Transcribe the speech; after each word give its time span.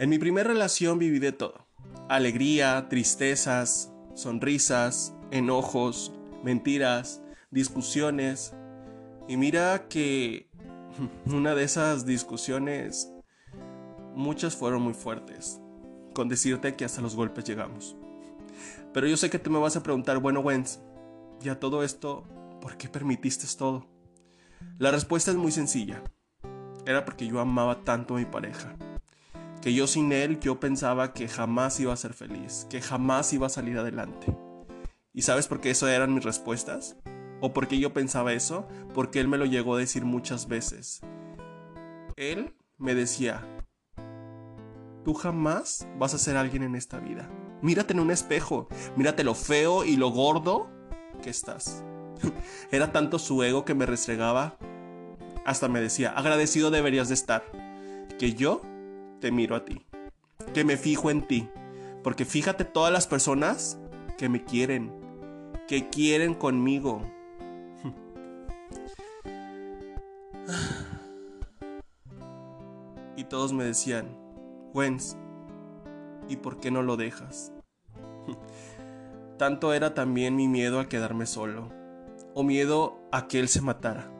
En 0.00 0.08
mi 0.08 0.18
primera 0.18 0.48
relación 0.48 0.98
viví 0.98 1.18
de 1.18 1.32
todo. 1.32 1.66
Alegría, 2.08 2.88
tristezas, 2.88 3.92
sonrisas, 4.14 5.14
enojos, 5.30 6.14
mentiras, 6.42 7.20
discusiones. 7.50 8.54
Y 9.28 9.36
mira 9.36 9.88
que 9.88 10.48
una 11.26 11.54
de 11.54 11.64
esas 11.64 12.06
discusiones, 12.06 13.12
muchas 14.14 14.56
fueron 14.56 14.80
muy 14.80 14.94
fuertes. 14.94 15.60
Con 16.14 16.30
decirte 16.30 16.76
que 16.76 16.86
hasta 16.86 17.02
los 17.02 17.14
golpes 17.14 17.44
llegamos. 17.44 17.94
Pero 18.94 19.06
yo 19.06 19.18
sé 19.18 19.28
que 19.28 19.38
tú 19.38 19.50
me 19.50 19.58
vas 19.58 19.76
a 19.76 19.82
preguntar, 19.82 20.16
bueno, 20.16 20.40
Wens, 20.40 20.80
ya 21.40 21.60
todo 21.60 21.84
esto, 21.84 22.24
¿por 22.62 22.78
qué 22.78 22.88
permitiste 22.88 23.46
todo? 23.54 23.86
La 24.78 24.92
respuesta 24.92 25.30
es 25.30 25.36
muy 25.36 25.52
sencilla. 25.52 26.02
Era 26.86 27.04
porque 27.04 27.26
yo 27.26 27.38
amaba 27.38 27.84
tanto 27.84 28.14
a 28.14 28.18
mi 28.18 28.24
pareja. 28.24 28.74
Que 29.60 29.74
yo 29.74 29.86
sin 29.86 30.12
él 30.12 30.40
yo 30.40 30.58
pensaba 30.58 31.12
que 31.12 31.28
jamás 31.28 31.78
iba 31.80 31.92
a 31.92 31.96
ser 31.96 32.14
feliz, 32.14 32.66
que 32.70 32.80
jamás 32.80 33.32
iba 33.32 33.46
a 33.46 33.50
salir 33.50 33.78
adelante. 33.78 34.34
¿Y 35.12 35.22
sabes 35.22 35.48
por 35.48 35.60
qué 35.60 35.70
eso 35.70 35.86
eran 35.88 36.14
mis 36.14 36.24
respuestas? 36.24 36.96
¿O 37.40 37.52
por 37.52 37.68
qué 37.68 37.78
yo 37.78 37.92
pensaba 37.92 38.32
eso? 38.32 38.66
Porque 38.94 39.20
él 39.20 39.28
me 39.28 39.38
lo 39.38 39.44
llegó 39.44 39.74
a 39.74 39.78
decir 39.78 40.04
muchas 40.04 40.48
veces. 40.48 41.00
Él 42.16 42.54
me 42.78 42.94
decía, 42.94 43.46
tú 45.04 45.14
jamás 45.14 45.86
vas 45.98 46.14
a 46.14 46.18
ser 46.18 46.36
alguien 46.36 46.62
en 46.62 46.74
esta 46.74 46.98
vida. 46.98 47.28
Mírate 47.62 47.92
en 47.92 48.00
un 48.00 48.10
espejo, 48.10 48.68
mírate 48.96 49.24
lo 49.24 49.34
feo 49.34 49.84
y 49.84 49.96
lo 49.96 50.10
gordo 50.10 50.70
que 51.22 51.30
estás. 51.30 51.84
Era 52.70 52.92
tanto 52.92 53.18
su 53.18 53.42
ego 53.42 53.64
que 53.64 53.74
me 53.74 53.86
restregaba, 53.86 54.56
hasta 55.44 55.68
me 55.68 55.80
decía, 55.80 56.10
agradecido 56.10 56.70
deberías 56.70 57.08
de 57.08 57.14
estar, 57.14 57.44
que 58.18 58.34
yo 58.34 58.62
te 59.20 59.30
miro 59.30 59.54
a 59.54 59.64
ti, 59.64 59.84
que 60.54 60.64
me 60.64 60.76
fijo 60.76 61.10
en 61.10 61.26
ti, 61.26 61.48
porque 62.02 62.24
fíjate 62.24 62.64
todas 62.64 62.92
las 62.92 63.06
personas 63.06 63.78
que 64.18 64.28
me 64.28 64.44
quieren, 64.44 64.92
que 65.68 65.88
quieren 65.88 66.34
conmigo. 66.34 67.02
Y 73.16 73.24
todos 73.24 73.52
me 73.52 73.64
decían, 73.64 74.16
Wens, 74.72 75.14
¿y 76.26 76.36
por 76.36 76.58
qué 76.58 76.70
no 76.70 76.82
lo 76.82 76.96
dejas? 76.96 77.52
Tanto 79.36 79.74
era 79.74 79.92
también 79.92 80.36
mi 80.36 80.48
miedo 80.48 80.80
a 80.80 80.88
quedarme 80.88 81.26
solo, 81.26 81.68
o 82.32 82.42
miedo 82.42 82.98
a 83.12 83.28
que 83.28 83.38
él 83.38 83.48
se 83.48 83.60
matara. 83.60 84.10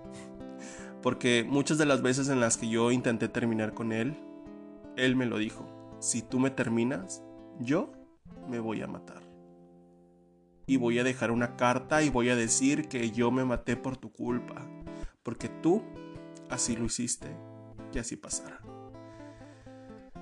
Porque 1.02 1.46
muchas 1.48 1.78
de 1.78 1.86
las 1.86 2.02
veces 2.02 2.28
en 2.28 2.40
las 2.40 2.58
que 2.58 2.68
yo 2.68 2.90
intenté 2.90 3.28
terminar 3.28 3.72
con 3.72 3.92
él, 3.92 4.18
él 5.04 5.16
me 5.16 5.26
lo 5.26 5.38
dijo, 5.38 5.66
si 6.00 6.22
tú 6.22 6.38
me 6.38 6.50
terminas, 6.50 7.22
yo 7.58 7.92
me 8.48 8.60
voy 8.60 8.82
a 8.82 8.86
matar. 8.86 9.22
Y 10.66 10.76
voy 10.76 10.98
a 10.98 11.04
dejar 11.04 11.30
una 11.30 11.56
carta 11.56 12.02
y 12.02 12.10
voy 12.10 12.28
a 12.28 12.36
decir 12.36 12.88
que 12.88 13.10
yo 13.10 13.30
me 13.30 13.44
maté 13.44 13.76
por 13.76 13.96
tu 13.96 14.12
culpa, 14.12 14.66
porque 15.22 15.48
tú 15.48 15.82
así 16.48 16.76
lo 16.76 16.84
hiciste, 16.84 17.28
y 17.92 17.98
así 17.98 18.16
pasará. 18.16 18.60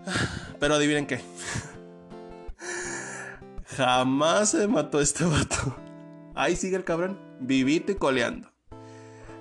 Pero 0.60 0.74
adivinen 0.74 1.06
qué. 1.06 1.20
Jamás 3.76 4.50
se 4.50 4.66
mató 4.68 5.00
este 5.00 5.24
vato. 5.24 5.76
Ahí 6.34 6.56
sigue 6.56 6.76
el 6.76 6.84
cabrón, 6.84 7.18
vivito 7.40 7.92
y 7.92 7.96
coleando. 7.96 8.50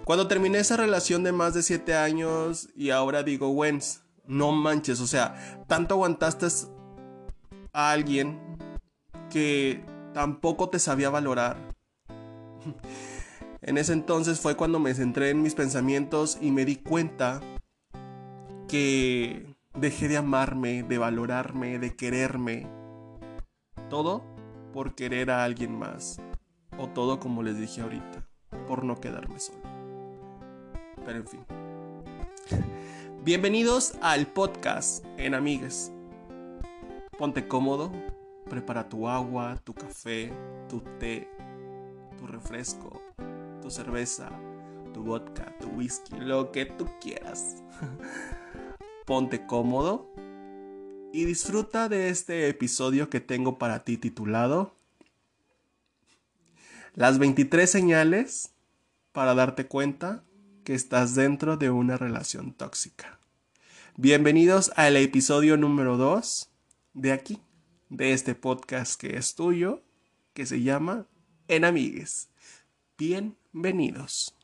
Cuando 0.04 0.28
terminé 0.28 0.60
esa 0.60 0.78
relación 0.78 1.24
de 1.24 1.32
más 1.32 1.54
de 1.54 1.64
7 1.64 1.96
años 1.96 2.70
y 2.76 2.92
ahora 2.92 3.24
digo, 3.24 3.50
Wens, 3.50 4.04
no 4.28 4.52
manches, 4.52 5.00
o 5.00 5.08
sea, 5.08 5.64
tanto 5.68 5.96
aguantaste 5.96 6.48
a 7.74 7.92
alguien 7.92 8.40
que 9.30 9.84
tampoco 10.14 10.70
te 10.70 10.80
sabía 10.80 11.10
valorar. 11.10 11.58
En 13.60 13.78
ese 13.78 13.92
entonces 13.92 14.40
fue 14.40 14.56
cuando 14.56 14.80
me 14.80 14.94
centré 14.94 15.32
en 15.32 15.42
mis 15.42 15.56
pensamientos 15.56 16.38
y 16.40 16.52
me 16.52 16.64
di 16.64 16.76
cuenta 16.78 17.42
que 18.70 19.56
dejé 19.74 20.08
de 20.08 20.18
amarme, 20.18 20.84
de 20.84 20.98
valorarme, 20.98 21.80
de 21.80 21.96
quererme. 21.96 22.68
Todo 23.90 24.24
por 24.74 24.96
querer 24.96 25.32
a 25.32 25.44
alguien 25.44 25.78
más. 25.78 26.22
O 26.78 26.88
todo 26.88 27.20
como 27.20 27.42
les 27.44 27.58
dije 27.58 27.82
ahorita, 27.82 28.28
por 28.68 28.84
no 28.84 29.02
quedarme 29.02 29.40
solo. 29.40 29.60
Pero 31.04 31.18
en 31.18 31.28
fin. 31.28 31.46
Bienvenidos 33.28 33.96
al 34.00 34.26
podcast 34.26 35.04
en 35.18 35.34
Amigues. 35.34 35.92
Ponte 37.18 37.46
cómodo, 37.46 37.92
prepara 38.50 38.88
tu 38.88 39.10
agua, 39.10 39.60
tu 39.66 39.74
café, 39.74 40.32
tu 40.70 40.80
té, 40.98 41.28
tu 42.18 42.26
refresco, 42.26 43.04
tu 43.62 43.70
cerveza, 43.70 44.30
tu 44.94 45.04
vodka, 45.04 45.54
tu 45.60 45.68
whisky, 45.72 46.16
lo 46.22 46.54
que 46.54 46.68
tú 46.68 46.88
quieras. 47.02 47.62
Ponte 49.06 49.46
cómodo 49.46 50.10
y 51.12 51.26
disfruta 51.26 51.90
de 51.90 52.08
este 52.08 52.48
episodio 52.48 53.10
que 53.10 53.20
tengo 53.20 53.58
para 53.58 53.84
ti 53.84 53.98
titulado 53.98 54.74
Las 56.94 57.20
23 57.20 57.70
señales 57.70 58.54
para 59.12 59.36
darte 59.36 59.68
cuenta 59.68 60.24
que 60.64 60.76
estás 60.76 61.14
dentro 61.14 61.58
de 61.58 61.70
una 61.72 61.98
relación 61.98 62.54
tóxica. 62.54 63.17
Bienvenidos 64.00 64.72
al 64.76 64.96
episodio 64.96 65.58
número 65.58 65.98
2 65.98 66.52
de 66.94 67.12
aquí, 67.12 67.42
de 67.90 68.14
este 68.14 68.36
podcast 68.36 69.02
que 69.02 69.18
es 69.18 69.34
tuyo, 69.34 69.82
que 70.36 70.46
se 70.46 70.62
llama 70.62 71.08
En 71.48 71.66
Amigues. 71.66 72.30
Bienvenidos. 72.96 74.36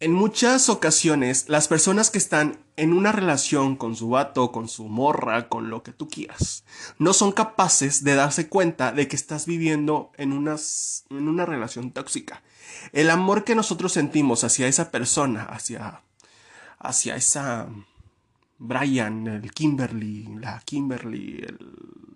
En 0.00 0.12
muchas 0.12 0.68
ocasiones, 0.68 1.48
las 1.48 1.68
personas 1.68 2.10
que 2.10 2.18
están 2.18 2.58
en 2.74 2.94
una 2.94 3.12
relación 3.12 3.76
con 3.76 3.94
su 3.94 4.08
vato, 4.08 4.50
con 4.50 4.68
su 4.68 4.88
morra, 4.88 5.48
con 5.48 5.70
lo 5.70 5.84
que 5.84 5.92
tú 5.92 6.08
quieras, 6.08 6.64
no 6.98 7.12
son 7.12 7.30
capaces 7.30 8.02
de 8.02 8.16
darse 8.16 8.48
cuenta 8.48 8.90
de 8.90 9.06
que 9.06 9.14
estás 9.14 9.46
viviendo 9.46 10.10
en, 10.16 10.32
en 10.32 11.28
una 11.28 11.46
relación 11.46 11.92
tóxica. 11.92 12.42
El 12.92 13.10
amor 13.10 13.44
que 13.44 13.54
nosotros 13.54 13.92
sentimos 13.92 14.44
hacia 14.44 14.66
esa 14.66 14.90
persona, 14.90 15.44
hacia, 15.44 16.02
hacia 16.78 17.16
esa 17.16 17.68
Brian, 18.58 19.26
el 19.26 19.52
Kimberly, 19.52 20.28
la 20.40 20.60
Kimberly, 20.64 21.44
el, 21.46 21.58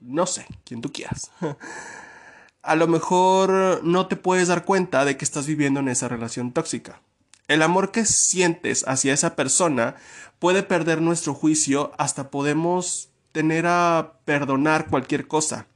no 0.03 0.27
sé, 0.27 0.47
quien 0.65 0.81
tú 0.81 0.93
quieras. 0.93 1.31
A 2.63 2.75
lo 2.75 2.89
mejor 2.89 3.81
no 3.85 4.07
te 4.07 4.17
puedes 4.17 4.49
dar 4.49 4.65
cuenta 4.65 5.05
de 5.05 5.17
que 5.17 5.25
estás 5.25 5.47
viviendo 5.47 5.81
en 5.81 5.89
esa 5.89 6.09
relación 6.09 6.53
tóxica. 6.53 7.01
El 7.49 7.63
amor 7.63 7.93
que 7.93 8.05
sientes 8.05 8.85
hacia 8.89 9.13
esa 9.13 9.37
persona 9.37 9.95
puede 10.39 10.63
perder 10.63 11.01
nuestro 11.01 11.33
juicio 11.33 11.93
hasta 11.97 12.31
podemos 12.31 13.09
tener 13.31 13.67
a 13.67 14.15
perdonar 14.25 14.89
cualquier 14.89 15.29
cosa, 15.29 15.67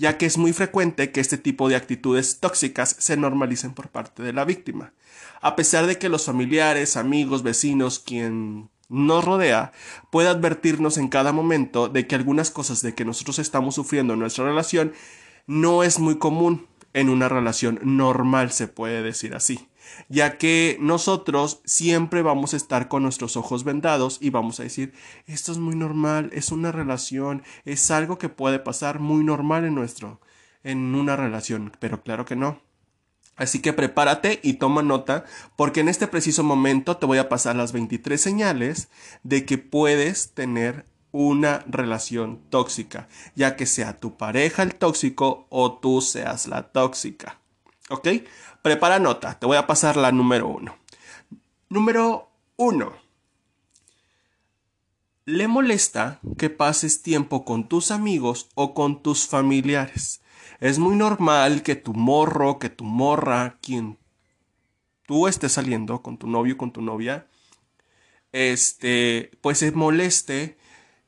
ya 0.00 0.16
que 0.16 0.24
es 0.24 0.38
muy 0.38 0.54
frecuente 0.54 1.12
que 1.12 1.20
este 1.20 1.36
tipo 1.36 1.68
de 1.68 1.76
actitudes 1.76 2.40
tóxicas 2.40 2.96
se 2.98 3.18
normalicen 3.18 3.74
por 3.74 3.90
parte 3.90 4.22
de 4.22 4.32
la 4.32 4.46
víctima. 4.46 4.94
A 5.42 5.56
pesar 5.56 5.86
de 5.86 5.98
que 5.98 6.08
los 6.08 6.24
familiares, 6.24 6.96
amigos, 6.96 7.42
vecinos, 7.42 7.98
quien 7.98 8.70
nos 8.88 9.22
rodea, 9.22 9.72
puede 10.10 10.30
advertirnos 10.30 10.96
en 10.96 11.08
cada 11.08 11.32
momento 11.32 11.90
de 11.90 12.06
que 12.06 12.14
algunas 12.14 12.50
cosas 12.50 12.80
de 12.80 12.94
que 12.94 13.04
nosotros 13.04 13.38
estamos 13.38 13.74
sufriendo 13.74 14.14
en 14.14 14.20
nuestra 14.20 14.46
relación 14.46 14.94
no 15.46 15.82
es 15.82 15.98
muy 15.98 16.16
común 16.16 16.66
en 16.94 17.10
una 17.10 17.28
relación 17.28 17.78
normal, 17.82 18.52
se 18.52 18.68
puede 18.68 19.02
decir 19.02 19.34
así 19.34 19.69
ya 20.08 20.38
que 20.38 20.76
nosotros 20.80 21.60
siempre 21.64 22.22
vamos 22.22 22.54
a 22.54 22.56
estar 22.56 22.88
con 22.88 23.02
nuestros 23.02 23.36
ojos 23.36 23.64
vendados 23.64 24.18
y 24.20 24.30
vamos 24.30 24.60
a 24.60 24.64
decir, 24.64 24.92
esto 25.26 25.52
es 25.52 25.58
muy 25.58 25.76
normal, 25.76 26.30
es 26.32 26.52
una 26.52 26.72
relación, 26.72 27.42
es 27.64 27.90
algo 27.90 28.18
que 28.18 28.28
puede 28.28 28.58
pasar 28.58 28.98
muy 28.98 29.24
normal 29.24 29.64
en 29.64 29.74
nuestro, 29.74 30.20
en 30.62 30.94
una 30.94 31.16
relación, 31.16 31.72
pero 31.78 32.02
claro 32.02 32.24
que 32.24 32.36
no. 32.36 32.60
Así 33.36 33.62
que 33.62 33.72
prepárate 33.72 34.38
y 34.42 34.54
toma 34.54 34.82
nota, 34.82 35.24
porque 35.56 35.80
en 35.80 35.88
este 35.88 36.06
preciso 36.06 36.44
momento 36.44 36.98
te 36.98 37.06
voy 37.06 37.16
a 37.18 37.30
pasar 37.30 37.56
las 37.56 37.72
23 37.72 38.20
señales 38.20 38.88
de 39.22 39.46
que 39.46 39.56
puedes 39.56 40.32
tener 40.34 40.84
una 41.12 41.64
relación 41.66 42.40
tóxica, 42.50 43.08
ya 43.34 43.56
que 43.56 43.66
sea 43.66 43.98
tu 43.98 44.16
pareja 44.16 44.62
el 44.62 44.74
tóxico 44.74 45.46
o 45.48 45.78
tú 45.78 46.00
seas 46.00 46.46
la 46.46 46.70
tóxica. 46.70 47.39
¿Ok? 47.90 48.08
Prepara 48.62 48.98
nota, 48.98 49.38
te 49.38 49.46
voy 49.46 49.56
a 49.56 49.66
pasar 49.66 49.96
la 49.96 50.12
número 50.12 50.48
uno. 50.48 50.76
Número 51.68 52.30
uno. 52.56 52.92
Le 55.24 55.48
molesta 55.48 56.20
que 56.38 56.50
pases 56.50 57.02
tiempo 57.02 57.44
con 57.44 57.68
tus 57.68 57.90
amigos 57.90 58.48
o 58.54 58.74
con 58.74 59.02
tus 59.02 59.26
familiares. 59.26 60.22
Es 60.60 60.78
muy 60.78 60.94
normal 60.94 61.62
que 61.62 61.74
tu 61.74 61.92
morro, 61.92 62.58
que 62.58 62.68
tu 62.68 62.84
morra, 62.84 63.58
quien 63.60 63.98
tú 65.06 65.26
estés 65.26 65.52
saliendo 65.52 66.02
con 66.02 66.16
tu 66.16 66.28
novio 66.28 66.56
con 66.56 66.72
tu 66.72 66.82
novia, 66.82 67.26
este, 68.32 69.32
pues 69.40 69.58
se 69.58 69.72
moleste 69.72 70.56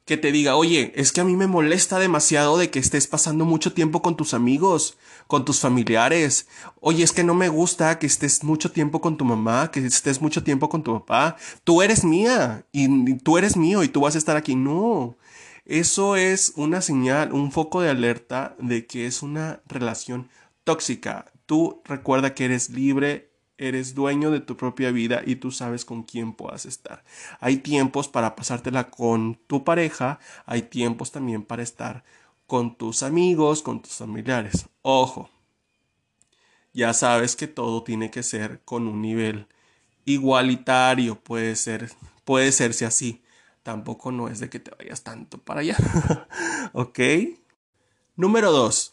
que 0.04 0.16
te 0.16 0.32
diga, 0.32 0.56
oye, 0.56 0.92
es 0.96 1.12
que 1.12 1.20
a 1.20 1.24
mí 1.24 1.36
me 1.36 1.46
molesta 1.46 1.98
demasiado 1.98 2.58
de 2.58 2.70
que 2.70 2.80
estés 2.80 3.06
pasando 3.06 3.44
mucho 3.44 3.72
tiempo 3.72 4.02
con 4.02 4.16
tus 4.16 4.34
amigos, 4.34 4.98
con 5.32 5.46
tus 5.46 5.60
familiares. 5.60 6.46
Oye, 6.78 7.02
es 7.02 7.10
que 7.10 7.24
no 7.24 7.32
me 7.32 7.48
gusta 7.48 7.98
que 7.98 8.06
estés 8.06 8.44
mucho 8.44 8.70
tiempo 8.70 9.00
con 9.00 9.16
tu 9.16 9.24
mamá, 9.24 9.70
que 9.70 9.80
estés 9.80 10.20
mucho 10.20 10.44
tiempo 10.44 10.68
con 10.68 10.82
tu 10.82 10.92
papá. 10.92 11.38
Tú 11.64 11.80
eres 11.80 12.04
mía 12.04 12.66
y 12.70 13.14
tú 13.14 13.38
eres 13.38 13.56
mío 13.56 13.82
y 13.82 13.88
tú 13.88 14.02
vas 14.02 14.14
a 14.14 14.18
estar 14.18 14.36
aquí. 14.36 14.56
No, 14.56 15.16
eso 15.64 16.16
es 16.16 16.52
una 16.56 16.82
señal, 16.82 17.32
un 17.32 17.50
foco 17.50 17.80
de 17.80 17.88
alerta 17.88 18.54
de 18.58 18.86
que 18.86 19.06
es 19.06 19.22
una 19.22 19.62
relación 19.64 20.28
tóxica. 20.64 21.32
Tú 21.46 21.80
recuerda 21.86 22.34
que 22.34 22.44
eres 22.44 22.68
libre 22.68 23.32
eres 23.56 23.94
dueño 23.94 24.30
de 24.30 24.40
tu 24.40 24.56
propia 24.56 24.90
vida 24.90 25.22
y 25.24 25.36
tú 25.36 25.50
sabes 25.50 25.84
con 25.86 26.02
quién 26.02 26.34
puedas 26.34 26.66
estar. 26.66 27.04
Hay 27.40 27.58
tiempos 27.58 28.08
para 28.08 28.34
pasártela 28.34 28.90
con 28.90 29.36
tu 29.46 29.64
pareja, 29.64 30.18
hay 30.44 30.62
tiempos 30.62 31.12
también 31.12 31.42
para 31.42 31.62
estar 31.62 32.04
con 32.52 32.76
tus 32.76 33.02
amigos, 33.02 33.62
con 33.62 33.80
tus 33.80 33.92
familiares. 33.92 34.68
Ojo, 34.82 35.30
ya 36.74 36.92
sabes 36.92 37.34
que 37.34 37.46
todo 37.48 37.82
tiene 37.82 38.10
que 38.10 38.22
ser 38.22 38.60
con 38.66 38.86
un 38.86 39.00
nivel 39.00 39.46
igualitario, 40.04 41.18
puede 41.18 41.56
ser, 41.56 41.90
puede 42.26 42.52
serse 42.52 42.84
así. 42.84 43.22
Tampoco 43.62 44.12
no 44.12 44.28
es 44.28 44.38
de 44.38 44.50
que 44.50 44.60
te 44.60 44.70
vayas 44.70 45.02
tanto 45.02 45.38
para 45.38 45.60
allá. 45.60 45.78
¿Ok? 46.74 47.00
Número 48.16 48.52
2 48.52 48.92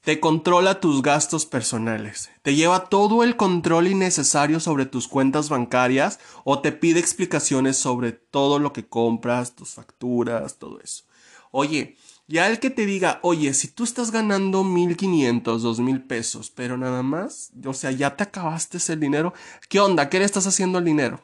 te 0.00 0.18
controla 0.18 0.80
tus 0.80 1.02
gastos 1.02 1.44
personales, 1.44 2.30
te 2.42 2.54
lleva 2.54 2.88
todo 2.88 3.24
el 3.24 3.36
control 3.36 3.88
innecesario 3.88 4.58
sobre 4.58 4.86
tus 4.86 5.06
cuentas 5.06 5.50
bancarias 5.50 6.18
o 6.44 6.60
te 6.60 6.72
pide 6.72 7.00
explicaciones 7.00 7.76
sobre 7.76 8.12
todo 8.12 8.58
lo 8.58 8.72
que 8.72 8.88
compras, 8.88 9.54
tus 9.54 9.70
facturas, 9.70 10.58
todo 10.58 10.80
eso. 10.80 11.04
Oye, 11.50 11.96
ya 12.28 12.48
el 12.48 12.58
que 12.58 12.70
te 12.70 12.86
diga, 12.86 13.20
oye, 13.22 13.54
si 13.54 13.68
tú 13.68 13.84
estás 13.84 14.10
ganando 14.10 14.64
1500, 14.64 15.62
2000 15.62 16.02
pesos, 16.02 16.50
pero 16.50 16.76
nada 16.76 17.02
más, 17.02 17.52
o 17.64 17.74
sea, 17.74 17.90
ya 17.92 18.16
te 18.16 18.24
acabaste 18.24 18.78
el 18.92 19.00
dinero, 19.00 19.32
¿qué 19.68 19.80
onda? 19.80 20.08
¿Qué 20.08 20.18
le 20.18 20.24
estás 20.24 20.46
haciendo 20.46 20.78
al 20.78 20.84
dinero? 20.84 21.20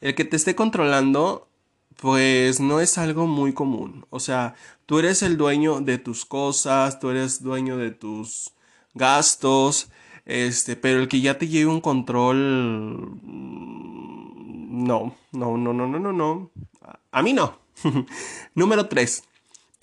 El 0.00 0.14
que 0.14 0.24
te 0.24 0.36
esté 0.36 0.54
controlando 0.54 1.48
pues 1.96 2.60
no 2.60 2.80
es 2.80 2.98
algo 2.98 3.26
muy 3.26 3.52
común. 3.52 4.06
O 4.10 4.20
sea, 4.20 4.54
tú 4.86 4.98
eres 4.98 5.22
el 5.22 5.36
dueño 5.36 5.80
de 5.80 5.98
tus 5.98 6.24
cosas, 6.24 7.00
tú 7.00 7.10
eres 7.10 7.42
dueño 7.42 7.76
de 7.78 7.90
tus 7.90 8.52
gastos, 8.94 9.90
este, 10.24 10.76
pero 10.76 11.00
el 11.00 11.08
que 11.08 11.20
ya 11.20 11.38
te 11.38 11.48
lleve 11.48 11.70
un 11.70 11.80
control, 11.80 13.18
no, 14.86 15.16
no, 15.32 15.56
no, 15.56 15.72
no, 15.72 15.86
no, 15.86 15.98
no, 15.98 16.12
no. 16.12 16.50
A 17.10 17.22
mí 17.22 17.32
no. 17.32 17.58
Número 18.54 18.86
3. 18.86 19.22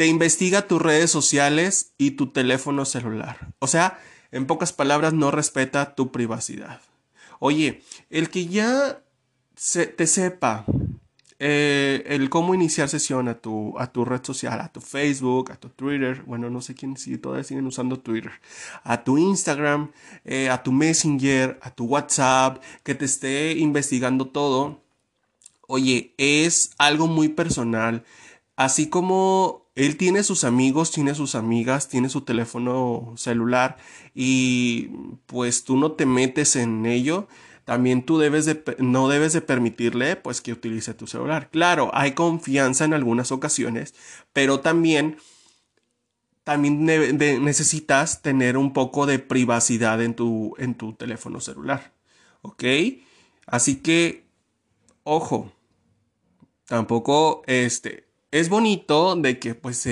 Te 0.04 0.08
investiga 0.08 0.68
tus 0.68 0.82
redes 0.82 1.10
sociales 1.10 1.94
y 1.98 2.12
tu 2.12 2.28
teléfono 2.28 2.84
celular. 2.84 3.38
O 3.60 3.68
sea, 3.68 4.02
en 4.34 4.48
pocas 4.48 4.74
palabras, 4.74 5.14
no 5.14 5.32
respeta 5.32 5.96
tu 5.96 6.12
privacidad. 6.12 6.82
Oye, 7.40 7.84
el 8.10 8.30
que 8.30 8.48
ya 8.48 9.02
te 9.96 10.06
sepa 10.06 10.66
eh, 11.40 12.04
el 12.08 12.30
cómo 12.30 12.54
iniciar 12.54 12.90
sesión 12.90 13.30
a 13.30 13.36
tu, 13.36 13.80
a 13.80 13.94
tu 13.94 14.04
red 14.04 14.22
social, 14.26 14.60
a 14.60 14.74
tu 14.74 14.82
Facebook, 14.82 15.54
a 15.54 15.56
tu 15.56 15.70
Twitter, 15.70 16.22
bueno, 16.26 16.50
no 16.50 16.60
sé 16.60 16.76
quién 16.76 16.98
si 16.98 17.18
todavía 17.18 17.46
siguen 17.46 17.66
usando 17.66 17.98
Twitter, 17.98 18.34
a 18.84 19.06
tu 19.06 19.18
Instagram, 19.18 19.94
eh, 20.26 20.50
a 20.50 20.64
tu 20.64 20.74
Messenger, 20.74 21.58
a 21.62 21.72
tu 21.72 21.86
WhatsApp, 21.86 22.62
que 22.84 22.94
te 22.94 23.06
esté 23.06 23.54
investigando 23.54 24.28
todo. 24.28 24.82
Oye, 25.66 26.14
es 26.18 26.72
algo 26.78 27.08
muy 27.08 27.30
personal. 27.30 28.04
Así 28.58 28.90
como 28.90 29.63
él 29.76 29.98
tiene 29.98 30.24
sus 30.24 30.44
amigos, 30.44 30.92
tiene 30.92 31.16
sus 31.16 31.36
amigas, 31.36 31.88
tiene 31.90 32.10
su 32.10 32.22
teléfono 32.22 33.14
celular 33.18 33.78
y 34.14 34.90
pues 35.26 35.64
tú 35.64 35.78
no 35.78 35.94
te 35.94 36.06
metes 36.06 36.56
en 36.56 36.86
ello 36.86 37.28
también 37.66 38.04
tú 38.04 38.18
debes 38.18 38.46
de, 38.46 38.62
no 38.80 39.08
debes 39.08 39.34
de 39.34 39.42
permitirle 39.42 40.16
pues 40.16 40.42
que 40.42 40.52
utilice 40.52 40.94
tu 40.94 41.08
celular. 41.08 41.50
Claro, 41.50 41.92
hay 41.94 42.12
confianza 42.12 42.86
en 42.86 42.94
algunas 42.94 43.32
ocasiones, 43.32 43.94
pero 44.34 44.60
también, 44.60 45.18
también 46.44 46.86
necesitas 46.86 48.22
tener 48.22 48.58
un 48.58 48.74
poco 48.74 49.06
de 49.06 49.20
privacidad 49.20 50.02
en 50.02 50.14
tu, 50.14 50.56
en 50.58 50.76
tu 50.76 50.94
teléfono 50.94 51.40
celular. 51.40 51.94
¿Ok? 52.42 52.64
Así 53.46 53.78
que, 53.78 54.26
ojo, 55.04 55.54
tampoco, 56.66 57.44
este, 57.48 58.08
es 58.34 58.50
bonito 58.50 59.16
de 59.16 59.40
que 59.40 59.56
pues 59.56 59.88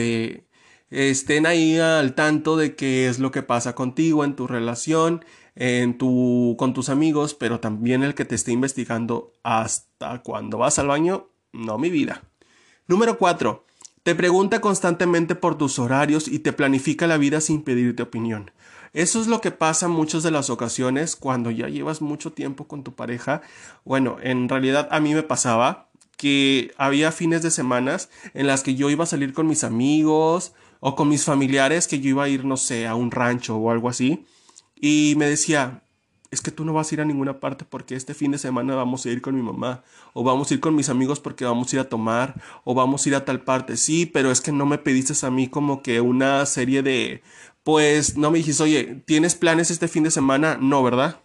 estén 0.89 1.45
ahí 1.45 1.77
al 1.77 2.15
tanto 2.15 2.57
de 2.57 2.75
qué 2.75 3.07
es 3.07 3.19
lo 3.19 3.31
que 3.31 3.43
pasa 3.43 3.75
contigo 3.75 4.25
en 4.25 4.35
tu 4.35 4.47
relación 4.47 5.23
en 5.55 5.97
tu, 5.97 6.55
con 6.57 6.73
tus 6.73 6.89
amigos, 6.89 7.33
pero 7.33 7.59
también 7.59 8.03
el 8.03 8.15
que 8.15 8.25
te 8.25 8.35
esté 8.35 8.51
investigando 8.51 9.33
hasta 9.43 10.21
cuando 10.23 10.57
vas 10.57 10.79
al 10.79 10.87
baño, 10.87 11.29
no 11.51 11.77
mi 11.77 11.89
vida. 11.89 12.23
Número 12.87 13.17
4. 13.17 13.65
Te 14.03 14.15
pregunta 14.15 14.61
constantemente 14.61 15.35
por 15.35 15.57
tus 15.57 15.77
horarios 15.77 16.27
y 16.27 16.39
te 16.39 16.53
planifica 16.53 17.05
la 17.05 17.17
vida 17.17 17.41
sin 17.41 17.61
pedirte 17.61 18.03
opinión. 18.03 18.51
Eso 18.93 19.21
es 19.21 19.27
lo 19.27 19.39
que 19.39 19.51
pasa 19.51 19.87
muchas 19.87 20.23
de 20.23 20.31
las 20.31 20.49
ocasiones 20.49 21.15
cuando 21.15 21.51
ya 21.51 21.69
llevas 21.69 22.01
mucho 22.01 22.31
tiempo 22.33 22.67
con 22.67 22.83
tu 22.83 22.95
pareja. 22.95 23.41
Bueno, 23.85 24.17
en 24.21 24.49
realidad 24.49 24.87
a 24.91 24.99
mí 24.99 25.13
me 25.13 25.23
pasaba 25.23 25.90
que 26.21 26.71
había 26.77 27.11
fines 27.11 27.41
de 27.41 27.49
semanas 27.49 28.11
en 28.35 28.45
las 28.45 28.61
que 28.61 28.75
yo 28.75 28.91
iba 28.91 29.05
a 29.05 29.07
salir 29.07 29.33
con 29.33 29.47
mis 29.47 29.63
amigos 29.63 30.53
o 30.79 30.95
con 30.95 31.09
mis 31.09 31.25
familiares, 31.25 31.87
que 31.87 31.99
yo 31.99 32.09
iba 32.09 32.25
a 32.25 32.29
ir, 32.29 32.45
no 32.45 32.57
sé, 32.57 32.85
a 32.85 32.93
un 32.93 33.09
rancho 33.09 33.57
o 33.57 33.71
algo 33.71 33.89
así. 33.89 34.23
Y 34.79 35.15
me 35.17 35.25
decía, 35.25 35.81
es 36.29 36.41
que 36.41 36.51
tú 36.51 36.63
no 36.63 36.73
vas 36.73 36.91
a 36.91 36.93
ir 36.93 37.01
a 37.01 37.05
ninguna 37.05 37.39
parte 37.39 37.65
porque 37.65 37.95
este 37.95 38.13
fin 38.13 38.29
de 38.29 38.37
semana 38.37 38.75
vamos 38.75 39.03
a 39.03 39.09
ir 39.09 39.19
con 39.23 39.33
mi 39.33 39.41
mamá, 39.41 39.83
o 40.13 40.23
vamos 40.23 40.51
a 40.51 40.53
ir 40.53 40.59
con 40.59 40.75
mis 40.75 40.89
amigos 40.89 41.19
porque 41.19 41.43
vamos 41.43 41.73
a 41.73 41.77
ir 41.77 41.79
a 41.79 41.89
tomar, 41.89 42.39
o 42.65 42.75
vamos 42.75 43.03
a 43.03 43.09
ir 43.09 43.15
a 43.15 43.25
tal 43.25 43.41
parte. 43.41 43.75
Sí, 43.75 44.05
pero 44.05 44.29
es 44.29 44.41
que 44.41 44.51
no 44.51 44.67
me 44.67 44.77
pediste 44.77 45.25
a 45.25 45.31
mí 45.31 45.47
como 45.47 45.81
que 45.81 46.01
una 46.01 46.45
serie 46.45 46.83
de, 46.83 47.23
pues 47.63 48.15
no 48.15 48.29
me 48.29 48.37
dijiste, 48.37 48.61
oye, 48.61 49.01
¿tienes 49.07 49.33
planes 49.33 49.71
este 49.71 49.87
fin 49.87 50.03
de 50.03 50.11
semana? 50.11 50.59
No, 50.61 50.83
¿verdad? 50.83 51.19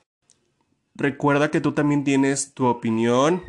Recuerda 0.94 1.50
que 1.50 1.60
tú 1.60 1.72
también 1.72 2.02
tienes 2.02 2.54
tu 2.54 2.64
opinión 2.64 3.42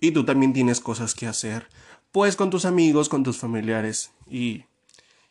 y 0.00 0.12
tú 0.12 0.24
también 0.24 0.52
tienes 0.52 0.80
cosas 0.80 1.14
que 1.14 1.26
hacer, 1.26 1.68
pues 2.12 2.36
con 2.36 2.50
tus 2.50 2.64
amigos, 2.64 3.08
con 3.08 3.22
tus 3.22 3.38
familiares 3.38 4.12
y, 4.28 4.64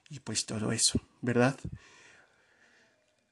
y 0.09 0.19
pues 0.23 0.45
todo 0.45 0.71
eso, 0.71 0.99
¿verdad? 1.21 1.57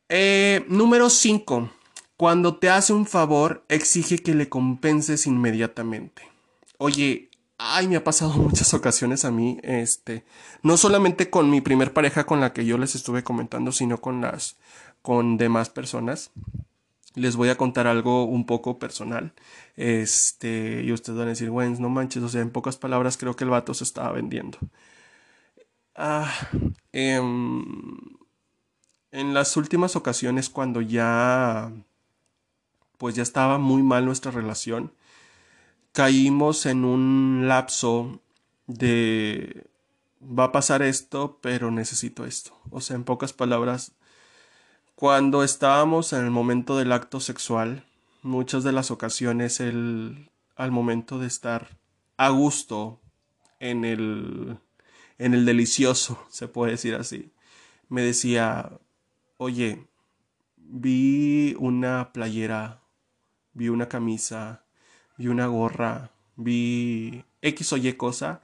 Eh, 0.09 0.65
número 0.67 1.09
5. 1.09 1.71
Cuando 2.17 2.57
te 2.57 2.69
hace 2.69 2.93
un 2.93 3.05
favor, 3.05 3.65
exige 3.67 4.19
que 4.19 4.35
le 4.35 4.47
compenses 4.47 5.27
inmediatamente. 5.27 6.21
Oye, 6.77 7.29
ay, 7.57 7.87
me 7.87 7.95
ha 7.97 8.03
pasado 8.03 8.33
muchas 8.35 8.73
ocasiones 8.73 9.25
a 9.25 9.31
mí, 9.31 9.57
este, 9.63 10.25
no 10.61 10.77
solamente 10.77 11.29
con 11.29 11.49
mi 11.49 11.61
primer 11.61 11.93
pareja 11.93 12.25
con 12.25 12.39
la 12.39 12.53
que 12.53 12.65
yo 12.65 12.77
les 12.77 12.95
estuve 12.95 13.23
comentando, 13.23 13.71
sino 13.71 13.99
con 13.99 14.21
las, 14.21 14.57
con 15.01 15.37
demás 15.37 15.69
personas. 15.69 16.31
Les 17.15 17.35
voy 17.35 17.49
a 17.49 17.57
contar 17.57 17.87
algo 17.87 18.25
un 18.25 18.45
poco 18.45 18.79
personal. 18.79 19.33
Este, 19.75 20.83
y 20.83 20.91
ustedes 20.91 21.17
van 21.17 21.27
a 21.27 21.31
decir, 21.31 21.49
bueno, 21.49 21.75
no 21.79 21.89
manches, 21.89 22.23
o 22.23 22.29
sea, 22.29 22.41
en 22.41 22.51
pocas 22.51 22.77
palabras 22.77 23.17
creo 23.17 23.35
que 23.35 23.43
el 23.43 23.49
vato 23.49 23.73
se 23.73 23.83
estaba 23.83 24.11
vendiendo. 24.11 24.57
Ah, 25.95 26.31
eh, 26.91 27.15
en 27.15 28.23
las 29.33 29.55
últimas 29.55 29.95
ocasiones 29.95 30.49
cuando 30.49 30.81
ya 30.81 31.71
pues 32.97 33.15
ya 33.15 33.23
estaba 33.23 33.57
muy 33.57 33.83
mal 33.83 34.05
nuestra 34.05 34.31
relación, 34.31 34.93
caímos 35.91 36.65
en 36.65 36.85
un 36.85 37.47
lapso 37.47 38.19
de 38.67 39.67
va 40.21 40.45
a 40.45 40.51
pasar 40.51 40.81
esto, 40.81 41.39
pero 41.41 41.71
necesito 41.71 42.25
esto. 42.25 42.57
O 42.71 42.81
sea, 42.81 42.95
en 42.95 43.03
pocas 43.03 43.33
palabras, 43.33 43.93
cuando 44.95 45.43
estábamos 45.43 46.13
en 46.13 46.23
el 46.23 46.31
momento 46.31 46.77
del 46.77 46.91
acto 46.91 47.19
sexual, 47.19 47.85
muchas 48.21 48.63
de 48.63 48.71
las 48.71 48.91
ocasiones 48.91 49.59
el 49.59 50.29
al 50.55 50.71
momento 50.71 51.19
de 51.19 51.27
estar 51.27 51.77
a 52.17 52.29
gusto 52.29 53.01
en 53.59 53.83
el 53.83 54.57
en 55.17 55.33
el 55.33 55.45
delicioso, 55.45 56.25
se 56.29 56.47
puede 56.47 56.71
decir 56.71 56.95
así, 56.95 57.31
me 57.89 58.01
decía, 58.01 58.71
oye, 59.37 59.87
vi 60.57 61.55
una 61.59 62.11
playera, 62.13 62.81
vi 63.53 63.69
una 63.69 63.87
camisa, 63.89 64.63
vi 65.17 65.27
una 65.27 65.47
gorra, 65.47 66.11
vi 66.35 67.23
X 67.41 67.73
o 67.73 67.77
Y 67.77 67.93
cosa, 67.93 68.41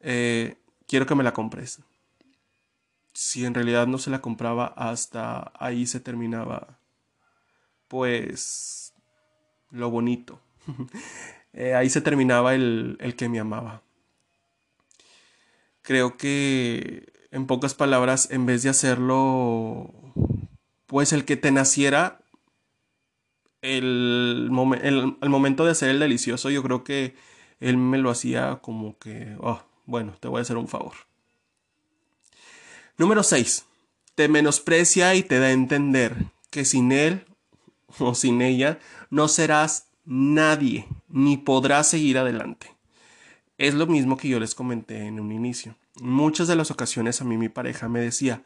eh, 0.00 0.56
quiero 0.86 1.06
que 1.06 1.14
me 1.14 1.24
la 1.24 1.32
compres. 1.32 1.80
Si 3.12 3.44
en 3.44 3.54
realidad 3.54 3.86
no 3.86 3.98
se 3.98 4.10
la 4.10 4.20
compraba, 4.20 4.66
hasta 4.76 5.52
ahí 5.58 5.86
se 5.86 6.00
terminaba, 6.00 6.78
pues, 7.88 8.94
lo 9.70 9.90
bonito. 9.90 10.40
Eh, 11.52 11.74
ahí 11.74 11.90
se 11.90 12.00
terminaba 12.00 12.54
el, 12.54 12.96
el 13.00 13.16
que 13.16 13.28
me 13.28 13.40
amaba. 13.40 13.82
Creo 15.82 16.16
que, 16.16 17.12
en 17.32 17.48
pocas 17.48 17.74
palabras, 17.74 18.30
en 18.30 18.46
vez 18.46 18.62
de 18.62 18.68
hacerlo, 18.68 19.92
pues 20.86 21.12
el 21.12 21.24
que 21.24 21.36
te 21.36 21.50
naciera, 21.50 22.20
el, 23.62 24.48
momento 24.50 25.64
de 25.64 25.70
hacer 25.70 25.90
el 25.90 26.00
delicioso, 26.00 26.50
yo 26.50 26.62
creo 26.62 26.84
que 26.84 27.14
él 27.60 27.76
me 27.76 27.98
lo 27.98 28.10
hacía 28.10 28.58
como 28.62 28.98
que, 28.98 29.36
oh, 29.40 29.62
bueno, 29.86 30.14
te 30.20 30.28
voy 30.28 30.38
a 30.38 30.42
hacer 30.42 30.56
un 30.56 30.68
favor. 30.68 30.94
Número 33.00 33.22
6. 33.22 33.64
Te 34.14 34.28
menosprecia 34.28 35.14
y 35.14 35.22
te 35.22 35.38
da 35.38 35.46
a 35.46 35.52
entender 35.52 36.26
que 36.50 36.66
sin 36.66 36.92
él 36.92 37.24
o 37.98 38.14
sin 38.14 38.42
ella 38.42 38.78
no 39.08 39.26
serás 39.26 39.86
nadie 40.04 40.86
ni 41.08 41.38
podrás 41.38 41.88
seguir 41.88 42.18
adelante. 42.18 42.76
Es 43.56 43.72
lo 43.72 43.86
mismo 43.86 44.18
que 44.18 44.28
yo 44.28 44.38
les 44.38 44.54
comenté 44.54 45.06
en 45.06 45.18
un 45.18 45.32
inicio. 45.32 45.76
muchas 46.02 46.46
de 46.46 46.56
las 46.56 46.70
ocasiones 46.70 47.22
a 47.22 47.24
mí 47.24 47.38
mi 47.38 47.48
pareja 47.48 47.88
me 47.88 48.00
decía, 48.00 48.44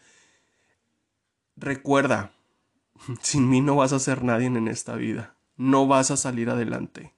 recuerda, 1.56 2.30
sin 3.22 3.50
mí 3.50 3.60
no 3.60 3.74
vas 3.74 3.92
a 3.92 3.98
ser 3.98 4.22
nadie 4.22 4.46
en 4.46 4.68
esta 4.68 4.94
vida, 4.94 5.34
no 5.56 5.88
vas 5.88 6.12
a 6.12 6.16
salir 6.16 6.48
adelante. 6.48 7.12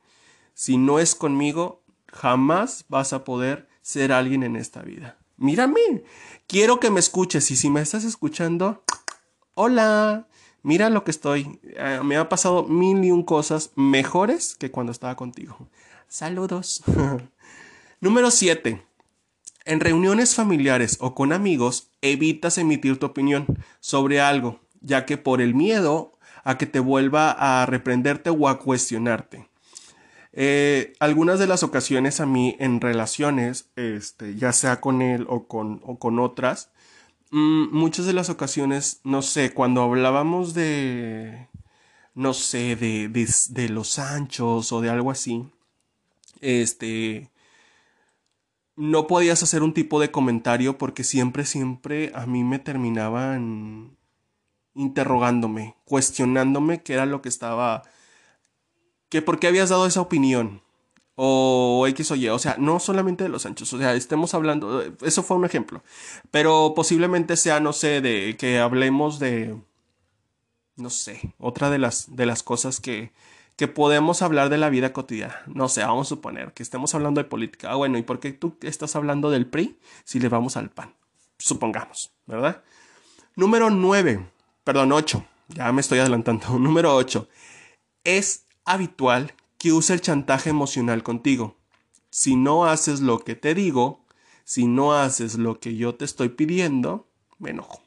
Si 0.54 0.78
no 0.78 1.00
es 1.00 1.14
conmigo, 1.14 1.82
jamás 2.10 2.86
vas 2.88 3.12
a 3.12 3.24
poder 3.24 3.68
ser 3.82 4.10
alguien 4.10 4.42
en 4.42 4.56
esta 4.56 4.80
vida. 4.80 5.18
Mírame, 5.36 6.04
quiero 6.46 6.80
que 6.80 6.90
me 6.90 7.00
escuches 7.00 7.50
y 7.50 7.56
si 7.56 7.68
me 7.68 7.82
estás 7.82 8.04
escuchando, 8.04 8.82
hola, 9.54 10.28
mira 10.62 10.88
lo 10.88 11.04
que 11.04 11.10
estoy. 11.10 11.60
Eh, 11.62 12.00
me 12.02 12.16
ha 12.16 12.28
pasado 12.28 12.64
mil 12.64 13.04
y 13.04 13.10
un 13.10 13.22
cosas 13.22 13.72
mejores 13.74 14.56
que 14.56 14.70
cuando 14.70 14.92
estaba 14.92 15.14
contigo. 15.16 15.68
Saludos. 16.08 16.82
Número 18.00 18.30
7. 18.30 18.82
En 19.66 19.80
reuniones 19.80 20.34
familiares 20.34 20.96
o 21.00 21.14
con 21.14 21.32
amigos, 21.32 21.90
evitas 22.00 22.56
emitir 22.56 22.98
tu 22.98 23.06
opinión 23.06 23.46
sobre 23.80 24.20
algo, 24.20 24.60
ya 24.80 25.04
que 25.04 25.18
por 25.18 25.40
el 25.42 25.54
miedo 25.54 26.16
a 26.44 26.56
que 26.56 26.66
te 26.66 26.78
vuelva 26.78 27.32
a 27.32 27.66
reprenderte 27.66 28.30
o 28.30 28.48
a 28.48 28.60
cuestionarte. 28.60 29.48
Eh, 30.38 30.92
algunas 31.00 31.38
de 31.38 31.46
las 31.46 31.62
ocasiones 31.62 32.20
a 32.20 32.26
mí 32.26 32.56
en 32.60 32.82
relaciones, 32.82 33.70
este, 33.74 34.36
ya 34.36 34.52
sea 34.52 34.82
con 34.82 35.00
él 35.00 35.26
o 35.30 35.48
con, 35.48 35.80
o 35.82 35.98
con 35.98 36.18
otras, 36.18 36.70
mm, 37.30 37.74
muchas 37.74 38.04
de 38.04 38.12
las 38.12 38.28
ocasiones, 38.28 39.00
no 39.02 39.22
sé, 39.22 39.54
cuando 39.54 39.82
hablábamos 39.82 40.52
de, 40.52 41.48
no 42.14 42.34
sé, 42.34 42.76
de, 42.76 43.08
de, 43.08 43.26
de 43.50 43.68
los 43.70 43.98
anchos 43.98 44.72
o 44.72 44.82
de 44.82 44.90
algo 44.90 45.10
así, 45.10 45.46
este, 46.42 47.30
no 48.76 49.06
podías 49.06 49.42
hacer 49.42 49.62
un 49.62 49.74
tipo 49.74 50.00
de 50.00 50.10
comentario 50.10 50.78
porque 50.78 51.04
siempre, 51.04 51.46
siempre 51.46 52.12
a 52.14 52.26
mí 52.26 52.44
me 52.44 52.58
terminaban 52.58 53.96
interrogándome, 54.74 55.76
cuestionándome 55.86 56.82
qué 56.82 56.94
era 56.94 57.06
lo 57.06 57.22
que 57.22 57.30
estaba 57.30 57.84
por 59.22 59.38
qué 59.38 59.48
habías 59.48 59.70
dado 59.70 59.86
esa 59.86 60.00
opinión. 60.00 60.62
O 61.14 61.86
X 61.88 62.10
o 62.10 62.14
Y, 62.14 62.28
o 62.28 62.38
sea, 62.38 62.56
no 62.58 62.78
solamente 62.78 63.24
de 63.24 63.30
los 63.30 63.46
anchos, 63.46 63.72
o 63.72 63.78
sea, 63.78 63.94
estemos 63.94 64.34
hablando, 64.34 64.84
eso 65.00 65.22
fue 65.22 65.38
un 65.38 65.46
ejemplo, 65.46 65.82
pero 66.30 66.74
posiblemente 66.76 67.38
sea, 67.38 67.58
no 67.58 67.72
sé, 67.72 68.02
de 68.02 68.36
que 68.38 68.58
hablemos 68.58 69.18
de, 69.18 69.56
no 70.76 70.90
sé, 70.90 71.34
otra 71.38 71.70
de 71.70 71.78
las, 71.78 72.14
de 72.14 72.26
las 72.26 72.42
cosas 72.42 72.80
que, 72.80 73.12
que 73.56 73.68
podemos 73.68 74.20
hablar 74.20 74.50
de 74.50 74.58
la 74.58 74.68
vida 74.68 74.92
cotidiana. 74.92 75.40
No 75.46 75.68
sé, 75.68 75.80
vamos 75.80 76.08
a 76.08 76.10
suponer 76.10 76.52
que 76.52 76.62
estemos 76.62 76.94
hablando 76.94 77.20
de 77.22 77.28
política. 77.28 77.70
Ah, 77.70 77.76
bueno, 77.76 77.96
¿y 77.98 78.02
por 78.02 78.20
qué 78.20 78.32
tú 78.32 78.56
estás 78.60 78.94
hablando 78.96 79.30
del 79.30 79.46
PRI 79.46 79.78
si 80.04 80.20
le 80.20 80.28
vamos 80.28 80.56
al 80.56 80.70
PAN? 80.70 80.94
Supongamos, 81.38 82.12
¿verdad? 82.26 82.62
Número 83.34 83.70
9, 83.70 84.30
perdón, 84.64 84.92
8, 84.92 85.24
ya 85.48 85.72
me 85.72 85.80
estoy 85.80 85.98
adelantando. 85.98 86.46
Número 86.58 86.94
8, 86.94 87.28
es 88.04 88.45
habitual 88.66 89.32
que 89.58 89.72
use 89.72 89.94
el 89.94 90.02
chantaje 90.02 90.50
emocional 90.50 91.02
contigo. 91.02 91.56
Si 92.10 92.36
no 92.36 92.66
haces 92.66 93.00
lo 93.00 93.20
que 93.20 93.34
te 93.34 93.54
digo, 93.54 94.04
si 94.44 94.66
no 94.66 94.94
haces 94.94 95.36
lo 95.36 95.58
que 95.58 95.76
yo 95.76 95.94
te 95.94 96.04
estoy 96.04 96.28
pidiendo, 96.28 97.08
me 97.38 97.50
enojo. 97.50 97.82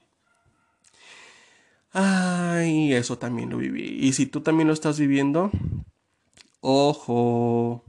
Ay, 1.91 2.93
eso 2.93 3.17
también 3.17 3.50
lo 3.50 3.57
viví. 3.57 3.98
Y 4.00 4.13
si 4.13 4.25
tú 4.25 4.41
también 4.41 4.67
lo 4.67 4.74
estás 4.74 5.00
viviendo, 5.00 5.51
ojo. 6.62 7.83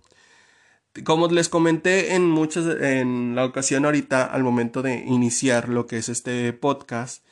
Como 1.05 1.29
les 1.29 1.49
comenté 1.49 2.15
en 2.15 2.29
muchas 2.29 2.81
en 2.81 3.35
la 3.37 3.45
ocasión 3.45 3.85
ahorita 3.85 4.25
al 4.25 4.43
momento 4.43 4.83
de 4.83 5.05
iniciar 5.05 5.69
lo 5.69 5.87
que 5.87 5.99
es 5.99 6.09
este 6.09 6.53
podcast, 6.53 7.25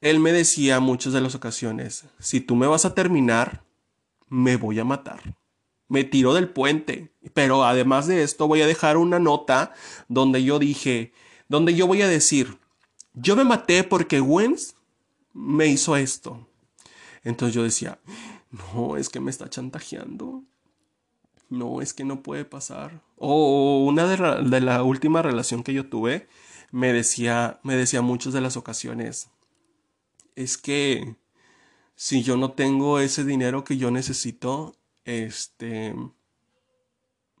él 0.00 0.20
me 0.20 0.32
decía 0.32 0.80
muchas 0.80 1.12
de 1.12 1.20
las 1.20 1.34
ocasiones, 1.34 2.04
si 2.20 2.40
tú 2.40 2.56
me 2.56 2.66
vas 2.66 2.84
a 2.84 2.94
terminar, 2.94 3.64
me 4.30 4.56
voy 4.56 4.78
a 4.78 4.84
matar. 4.84 5.36
Me 5.88 6.04
tiro 6.04 6.32
del 6.32 6.48
puente. 6.48 7.12
Pero 7.34 7.64
además 7.64 8.06
de 8.06 8.22
esto 8.22 8.48
voy 8.48 8.62
a 8.62 8.66
dejar 8.66 8.96
una 8.96 9.18
nota 9.18 9.74
donde 10.08 10.42
yo 10.42 10.58
dije, 10.58 11.12
donde 11.48 11.74
yo 11.74 11.86
voy 11.86 12.00
a 12.00 12.08
decir, 12.08 12.58
yo 13.12 13.36
me 13.36 13.44
maté 13.44 13.84
porque 13.84 14.22
Wens 14.22 14.76
me 15.34 15.66
hizo 15.66 15.96
esto. 15.96 16.48
Entonces 17.22 17.54
yo 17.54 17.62
decía, 17.62 18.00
no, 18.74 18.96
es 18.96 19.10
que 19.10 19.20
me 19.20 19.30
está 19.30 19.50
chantajeando. 19.50 20.44
No, 21.50 21.82
es 21.82 21.92
que 21.92 22.04
no 22.04 22.22
puede 22.22 22.44
pasar. 22.44 23.02
O 23.16 23.84
una 23.84 24.06
de 24.06 24.16
la, 24.16 24.40
de 24.40 24.60
la 24.60 24.82
última 24.84 25.20
relación 25.20 25.64
que 25.64 25.74
yo 25.74 25.88
tuve, 25.88 26.28
me 26.70 26.92
decía, 26.92 27.60
me 27.64 27.76
decía 27.76 28.00
muchas 28.00 28.32
de 28.32 28.40
las 28.40 28.56
ocasiones, 28.56 29.28
es 30.36 30.56
que 30.56 31.16
si 32.00 32.22
yo 32.22 32.38
no 32.38 32.52
tengo 32.52 32.98
ese 32.98 33.24
dinero 33.24 33.62
que 33.62 33.76
yo 33.76 33.90
necesito, 33.90 34.74
este, 35.04 35.94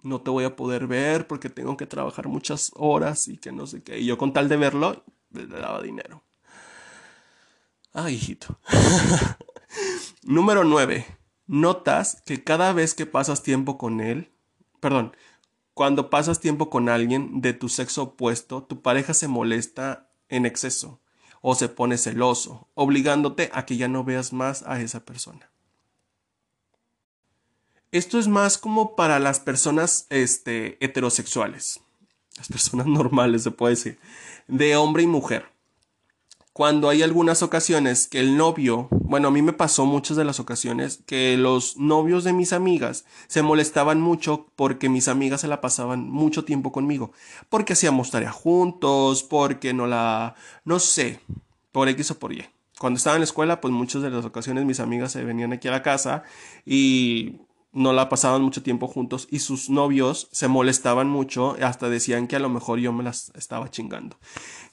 no 0.02 0.20
te 0.20 0.28
voy 0.30 0.44
a 0.44 0.54
poder 0.54 0.86
ver 0.86 1.26
porque 1.26 1.48
tengo 1.48 1.78
que 1.78 1.86
trabajar 1.86 2.28
muchas 2.28 2.70
horas 2.74 3.26
y 3.28 3.38
que 3.38 3.52
no 3.52 3.66
sé 3.66 3.82
qué. 3.82 4.00
Y 4.00 4.04
yo 4.04 4.18
con 4.18 4.34
tal 4.34 4.50
de 4.50 4.58
verlo, 4.58 5.02
le 5.30 5.46
daba 5.46 5.80
dinero. 5.80 6.22
Ay, 7.94 8.16
hijito. 8.16 8.60
Número 10.24 10.62
9. 10.62 11.06
Notas 11.46 12.20
que 12.26 12.44
cada 12.44 12.74
vez 12.74 12.92
que 12.92 13.06
pasas 13.06 13.42
tiempo 13.42 13.78
con 13.78 14.02
él, 14.02 14.30
perdón, 14.78 15.16
cuando 15.72 16.10
pasas 16.10 16.38
tiempo 16.38 16.68
con 16.68 16.90
alguien 16.90 17.40
de 17.40 17.54
tu 17.54 17.70
sexo 17.70 18.02
opuesto, 18.02 18.62
tu 18.64 18.82
pareja 18.82 19.14
se 19.14 19.26
molesta 19.26 20.10
en 20.28 20.44
exceso 20.44 20.99
o 21.40 21.54
se 21.54 21.68
pone 21.68 21.98
celoso, 21.98 22.68
obligándote 22.74 23.50
a 23.52 23.64
que 23.64 23.76
ya 23.76 23.88
no 23.88 24.04
veas 24.04 24.32
más 24.32 24.62
a 24.64 24.80
esa 24.80 25.04
persona. 25.04 25.50
Esto 27.92 28.18
es 28.18 28.28
más 28.28 28.58
como 28.58 28.94
para 28.94 29.18
las 29.18 29.40
personas 29.40 30.06
este, 30.10 30.82
heterosexuales, 30.84 31.80
las 32.36 32.48
personas 32.48 32.86
normales 32.88 33.42
se 33.42 33.50
puede 33.50 33.74
decir, 33.74 33.98
de 34.46 34.76
hombre 34.76 35.02
y 35.02 35.06
mujer 35.06 35.50
cuando 36.60 36.90
hay 36.90 37.02
algunas 37.02 37.42
ocasiones 37.42 38.06
que 38.06 38.20
el 38.20 38.36
novio, 38.36 38.88
bueno, 38.90 39.28
a 39.28 39.30
mí 39.30 39.40
me 39.40 39.54
pasó 39.54 39.86
muchas 39.86 40.18
de 40.18 40.26
las 40.26 40.40
ocasiones 40.40 41.02
que 41.06 41.38
los 41.38 41.78
novios 41.78 42.22
de 42.22 42.34
mis 42.34 42.52
amigas 42.52 43.06
se 43.28 43.40
molestaban 43.40 43.98
mucho 43.98 44.46
porque 44.56 44.90
mis 44.90 45.08
amigas 45.08 45.40
se 45.40 45.48
la 45.48 45.62
pasaban 45.62 46.10
mucho 46.10 46.44
tiempo 46.44 46.70
conmigo, 46.70 47.12
porque 47.48 47.72
hacíamos 47.72 48.10
tarea 48.10 48.30
juntos, 48.30 49.22
porque 49.22 49.72
no 49.72 49.86
la, 49.86 50.34
no 50.66 50.80
sé, 50.80 51.20
por 51.72 51.88
X 51.88 52.10
o 52.10 52.18
por 52.18 52.34
Y. 52.34 52.44
Cuando 52.78 52.98
estaba 52.98 53.16
en 53.16 53.20
la 53.20 53.24
escuela, 53.24 53.62
pues 53.62 53.72
muchas 53.72 54.02
de 54.02 54.10
las 54.10 54.26
ocasiones 54.26 54.66
mis 54.66 54.80
amigas 54.80 55.12
se 55.12 55.24
venían 55.24 55.54
aquí 55.54 55.68
a 55.68 55.70
la 55.70 55.82
casa 55.82 56.24
y 56.66 57.36
no 57.72 57.92
la 57.92 58.08
pasaban 58.08 58.42
mucho 58.42 58.62
tiempo 58.62 58.88
juntos 58.88 59.28
y 59.30 59.40
sus 59.40 59.70
novios 59.70 60.28
se 60.32 60.48
molestaban 60.48 61.08
mucho, 61.08 61.56
hasta 61.62 61.88
decían 61.88 62.26
que 62.26 62.36
a 62.36 62.40
lo 62.40 62.48
mejor 62.48 62.78
yo 62.78 62.92
me 62.92 63.04
las 63.04 63.32
estaba 63.34 63.70
chingando. 63.70 64.18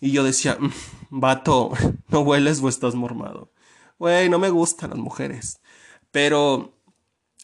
Y 0.02 0.12
yo 0.12 0.24
decía, 0.24 0.58
mm, 0.60 0.72
vato, 1.10 1.72
no 2.10 2.22
hueles 2.22 2.62
o 2.62 2.70
estás 2.70 2.96
mormado. 2.96 3.52
Güey, 4.00 4.30
no 4.30 4.40
me 4.40 4.50
gustan 4.50 4.92
las 4.92 5.00
mujeres. 5.00 5.60
Pero 6.12 6.74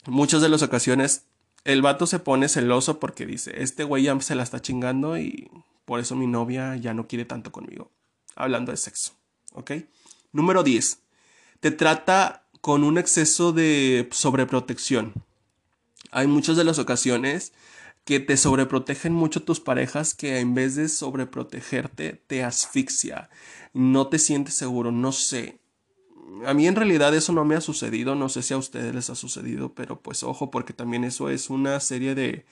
muchas 0.08 0.42
de 0.42 0.50
las 0.50 0.62
ocasiones 0.62 1.26
el 1.64 1.82
vato 1.82 2.08
se 2.08 2.20
pone 2.20 2.50
celoso 2.50 3.00
porque 3.00 3.26
dice, 3.26 3.62
este 3.62 3.84
güey 3.84 4.04
ya 4.04 4.20
se 4.20 4.36
la 4.36 4.44
está 4.44 4.62
chingando 4.62 5.18
y 5.18 5.50
por 5.86 6.00
eso 6.00 6.16
mi 6.16 6.28
novia 6.28 6.76
ya 6.76 6.94
no 6.94 7.08
quiere 7.08 7.26
tanto 7.26 7.52
conmigo. 7.52 7.92
Hablando 8.36 8.72
de 8.72 8.78
sexo, 8.78 9.14
¿ok? 9.54 9.72
Número 10.32 10.64
10. 10.64 11.00
Te 11.60 11.72
trata 11.72 12.48
con 12.62 12.84
un 12.84 12.98
exceso 12.98 13.54
de 13.54 14.10
sobreprotección 14.12 15.14
hay 16.14 16.28
muchas 16.28 16.58
de 16.58 16.64
las 16.64 16.80
ocasiones 16.80 17.54
que 18.06 18.20
te 18.20 18.38
sobreprotegen 18.38 19.14
mucho 19.14 19.44
tus 19.44 19.60
parejas 19.60 20.14
que 20.14 20.40
en 20.40 20.54
vez 20.54 20.76
de 20.76 20.90
sobreprotegerte 20.90 22.22
te 22.28 22.44
asfixia, 22.44 23.30
no 23.74 24.08
te 24.08 24.20
sientes 24.20 24.56
seguro, 24.56 24.92
no 24.92 25.12
sé. 25.12 25.60
A 26.46 26.54
mí 26.54 26.68
en 26.68 26.76
realidad 26.76 27.14
eso 27.16 27.32
no 27.32 27.46
me 27.46 27.56
ha 27.56 27.62
sucedido, 27.62 28.16
no 28.16 28.28
sé 28.28 28.42
si 28.42 28.54
a 28.54 28.58
ustedes 28.58 28.94
les 28.94 29.10
ha 29.10 29.16
sucedido, 29.16 29.74
pero 29.74 30.02
pues 30.02 30.24
ojo, 30.24 30.52
porque 30.52 30.74
también 30.74 31.04
eso 31.04 31.30
es 31.30 31.50
una 31.50 31.80
serie 31.80 32.16
de, 32.16 32.46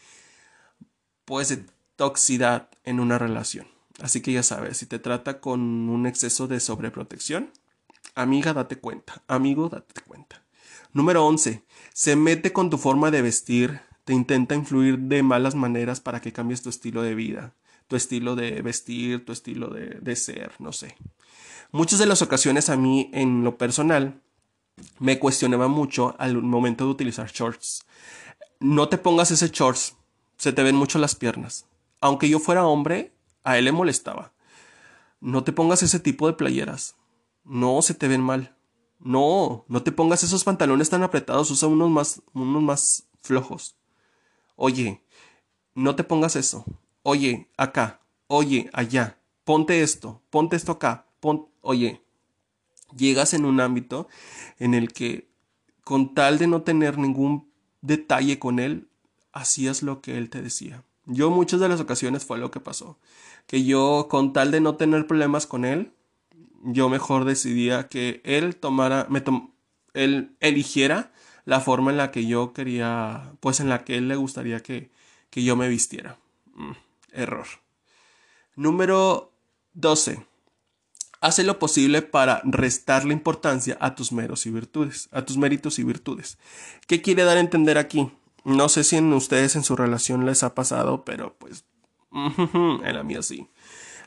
pues, 1.25 1.49
de 1.49 1.65
toxicidad 1.95 2.69
en 2.83 2.99
una 2.99 3.17
relación. 3.17 3.67
Así 4.01 4.21
que 4.21 4.31
ya 4.31 4.43
sabes, 4.43 4.77
si 4.77 4.85
te 4.85 4.99
trata 4.99 5.41
con 5.41 5.61
un 5.61 6.07
exceso 6.07 6.47
de 6.47 6.59
sobreprotección, 6.59 7.51
amiga, 8.15 8.53
date 8.53 8.77
cuenta, 8.77 9.21
amigo, 9.27 9.69
date 9.69 10.01
cuenta. 10.07 10.43
Número 10.93 11.25
11. 11.25 11.63
Se 11.93 12.15
mete 12.15 12.51
con 12.51 12.69
tu 12.69 12.77
forma 12.77 13.11
de 13.11 13.21
vestir, 13.21 13.81
te 14.03 14.13
intenta 14.13 14.55
influir 14.55 14.99
de 14.99 15.23
malas 15.23 15.55
maneras 15.55 16.01
para 16.01 16.21
que 16.21 16.33
cambies 16.33 16.61
tu 16.61 16.69
estilo 16.69 17.01
de 17.01 17.15
vida, 17.15 17.53
tu 17.87 17.95
estilo 17.95 18.35
de 18.35 18.61
vestir, 18.61 19.25
tu 19.25 19.31
estilo 19.31 19.69
de, 19.69 19.99
de 20.01 20.15
ser, 20.15 20.51
no 20.59 20.73
sé. 20.73 20.97
Muchas 21.71 21.99
de 21.99 22.05
las 22.05 22.21
ocasiones 22.21 22.69
a 22.69 22.75
mí, 22.75 23.09
en 23.13 23.43
lo 23.43 23.57
personal, 23.57 24.21
me 24.99 25.19
cuestionaba 25.19 25.67
mucho 25.67 26.15
al 26.19 26.41
momento 26.41 26.85
de 26.85 26.91
utilizar 26.91 27.31
shorts. 27.31 27.85
No 28.59 28.89
te 28.89 28.97
pongas 28.97 29.31
ese 29.31 29.47
shorts, 29.47 29.95
se 30.37 30.51
te 30.51 30.63
ven 30.63 30.75
mucho 30.75 30.99
las 30.99 31.15
piernas. 31.15 31.65
Aunque 32.01 32.27
yo 32.27 32.39
fuera 32.39 32.65
hombre, 32.65 33.13
a 33.43 33.57
él 33.57 33.65
le 33.65 33.71
molestaba. 33.71 34.33
No 35.19 35.43
te 35.43 35.53
pongas 35.53 35.83
ese 35.83 35.99
tipo 35.99 36.27
de 36.27 36.33
playeras. 36.33 36.95
No, 37.43 37.81
se 37.81 37.93
te 37.93 38.07
ven 38.07 38.21
mal. 38.21 38.55
No, 39.03 39.65
no 39.67 39.83
te 39.83 39.91
pongas 39.91 40.23
esos 40.23 40.43
pantalones 40.43 40.89
tan 40.89 41.03
apretados, 41.03 41.49
usa 41.49 41.67
unos 41.67 41.89
más, 41.89 42.21
unos 42.33 42.61
más 42.61 43.07
flojos. 43.21 43.75
Oye, 44.55 45.03
no 45.73 45.95
te 45.95 46.03
pongas 46.03 46.35
eso. 46.35 46.65
Oye, 47.03 47.49
acá. 47.57 48.01
Oye, 48.27 48.69
allá. 48.73 49.17
Ponte 49.43 49.81
esto. 49.81 50.21
Ponte 50.29 50.55
esto 50.55 50.73
acá. 50.73 51.07
Oye, 51.61 52.01
llegas 52.95 53.33
en 53.33 53.45
un 53.45 53.59
ámbito 53.59 54.07
en 54.59 54.73
el 54.73 54.93
que 54.93 55.29
con 55.83 56.13
tal 56.13 56.37
de 56.37 56.47
no 56.47 56.61
tener 56.61 56.97
ningún 56.97 57.51
detalle 57.81 58.39
con 58.39 58.59
él, 58.59 58.87
hacías 59.33 59.81
lo 59.81 60.01
que 60.01 60.17
él 60.17 60.29
te 60.29 60.41
decía. 60.41 60.83
Yo 61.05 61.31
muchas 61.31 61.59
de 61.59 61.69
las 61.69 61.79
ocasiones 61.79 62.25
fue 62.25 62.37
lo 62.37 62.51
que 62.51 62.59
pasó, 62.59 62.99
que 63.47 63.63
yo 63.63 64.07
con 64.09 64.33
tal 64.33 64.51
de 64.51 64.61
no 64.61 64.75
tener 64.75 65.07
problemas 65.07 65.47
con 65.47 65.65
él, 65.65 65.93
yo 66.63 66.89
mejor 66.89 67.25
decidía 67.25 67.87
que 67.87 68.21
él 68.23 68.55
tomara, 68.55 69.07
él 69.93 70.35
eligiera 70.39 71.11
la 71.45 71.59
forma 71.59 71.91
en 71.91 71.97
la 71.97 72.11
que 72.11 72.25
yo 72.25 72.53
quería, 72.53 73.33
pues 73.39 73.59
en 73.59 73.69
la 73.69 73.83
que 73.83 73.97
él 73.97 74.07
le 74.07 74.15
gustaría 74.15 74.61
que, 74.61 74.91
que 75.29 75.43
yo 75.43 75.55
me 75.55 75.69
vistiera. 75.69 76.17
Mm, 76.53 76.71
error. 77.13 77.47
Número 78.55 79.31
12. 79.73 80.25
Hace 81.21 81.43
lo 81.43 81.59
posible 81.59 82.01
para 82.01 82.41
restarle 82.43 83.13
importancia 83.13 83.77
a 83.79 83.95
tus 83.95 84.11
meros 84.11 84.45
y 84.45 84.49
virtudes, 84.49 85.07
a 85.11 85.23
tus 85.23 85.37
méritos 85.37 85.77
y 85.77 85.83
virtudes. 85.83 86.37
¿Qué 86.87 87.01
quiere 87.01 87.23
dar 87.23 87.37
a 87.37 87.41
entender 87.41 87.77
aquí? 87.77 88.11
No 88.43 88.69
sé 88.69 88.83
si 88.83 88.97
en 88.97 89.13
ustedes 89.13 89.55
en 89.55 89.63
su 89.63 89.75
relación 89.75 90.25
les 90.25 90.41
ha 90.41 90.55
pasado, 90.55 91.05
pero 91.05 91.35
pues 91.37 91.63
en 92.11 92.93
la 92.93 93.03
mía 93.03 93.21
sí. 93.21 93.47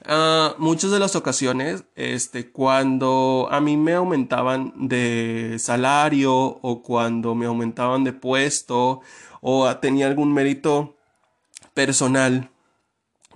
Uh, 0.07 0.53
muchas 0.59 0.91
de 0.91 0.99
las 0.99 1.17
ocasiones, 1.17 1.85
este, 1.95 2.51
cuando 2.51 3.49
a 3.51 3.61
mí 3.63 3.79
me 3.79 3.95
aumentaban 3.95 4.75
de 4.77 5.57
salario 5.59 6.35
o 6.35 6.83
cuando 6.83 7.35
me 7.35 7.47
aumentaban 7.47 8.05
de 8.05 8.13
puesto 8.13 9.01
o 9.41 9.75
tenía 9.79 10.07
algún 10.07 10.35
mérito 10.35 10.95
personal 11.73 12.51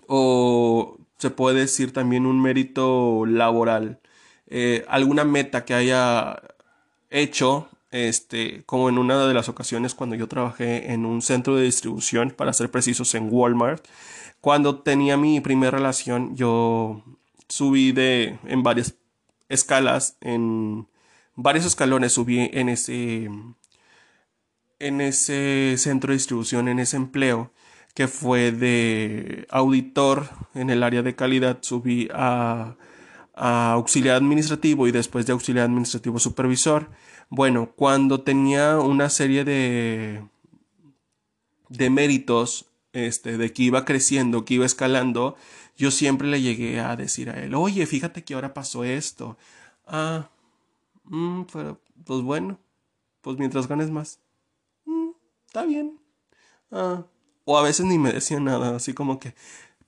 o 0.06 0.98
se 1.16 1.30
puede 1.30 1.60
decir 1.60 1.94
también 1.94 2.26
un 2.26 2.42
mérito 2.42 3.24
laboral, 3.24 4.00
eh, 4.46 4.84
alguna 4.88 5.24
meta 5.24 5.64
que 5.64 5.72
haya 5.72 6.42
hecho, 7.10 7.68
este, 7.90 8.62
como 8.66 8.90
en 8.90 8.98
una 8.98 9.26
de 9.26 9.32
las 9.34 9.48
ocasiones 9.48 9.94
cuando 9.94 10.16
yo 10.16 10.28
trabajé 10.28 10.92
en 10.92 11.06
un 11.06 11.22
centro 11.22 11.56
de 11.56 11.64
distribución, 11.64 12.30
para 12.30 12.52
ser 12.52 12.70
precisos, 12.70 13.14
en 13.14 13.28
Walmart, 13.30 13.84
cuando 14.40 14.80
tenía 14.80 15.16
mi 15.16 15.40
primera 15.40 15.72
relación, 15.72 16.36
yo 16.36 17.02
subí 17.48 17.92
de, 17.92 18.38
en 18.44 18.62
varias 18.62 18.94
escalas, 19.48 20.16
en 20.20 20.86
varios 21.34 21.64
escalones 21.66 22.12
subí 22.12 22.50
en 22.52 22.68
ese, 22.68 23.30
en 24.78 25.00
ese 25.00 25.74
centro 25.78 26.10
de 26.10 26.16
distribución, 26.18 26.68
en 26.68 26.78
ese 26.78 26.96
empleo 26.96 27.52
que 27.94 28.06
fue 28.06 28.52
de 28.52 29.46
auditor 29.50 30.28
en 30.54 30.70
el 30.70 30.84
área 30.84 31.02
de 31.02 31.16
calidad, 31.16 31.58
subí 31.62 32.08
a, 32.14 32.76
auxiliar 33.34 34.16
administrativo 34.16 34.86
y 34.86 34.92
después 34.92 35.26
de 35.26 35.32
auxiliar 35.32 35.64
administrativo 35.64 36.18
supervisor. 36.20 36.90
Bueno, 37.28 37.72
cuando 37.74 38.20
tenía 38.20 38.78
una 38.78 39.08
serie 39.10 39.44
de, 39.44 40.24
de 41.68 41.90
méritos, 41.90 42.67
este, 42.92 43.38
de 43.38 43.52
que 43.52 43.64
iba 43.64 43.84
creciendo, 43.84 44.44
que 44.44 44.54
iba 44.54 44.66
escalando, 44.66 45.36
yo 45.76 45.90
siempre 45.90 46.28
le 46.28 46.42
llegué 46.42 46.80
a 46.80 46.96
decir 46.96 47.30
a 47.30 47.42
él, 47.42 47.54
oye, 47.54 47.86
fíjate 47.86 48.24
que 48.24 48.34
ahora 48.34 48.54
pasó 48.54 48.84
esto. 48.84 49.36
Ah, 49.86 50.30
mm, 51.04 51.42
pero, 51.52 51.80
pues 52.04 52.22
bueno, 52.22 52.58
pues 53.20 53.38
mientras 53.38 53.68
ganes 53.68 53.90
más. 53.90 54.20
Mm, 54.84 55.10
está 55.46 55.64
bien. 55.64 56.00
Ah, 56.70 57.04
o 57.44 57.58
a 57.58 57.62
veces 57.62 57.86
ni 57.86 57.98
me 57.98 58.12
decía 58.12 58.40
nada, 58.40 58.76
así 58.76 58.92
como 58.92 59.18
que 59.18 59.34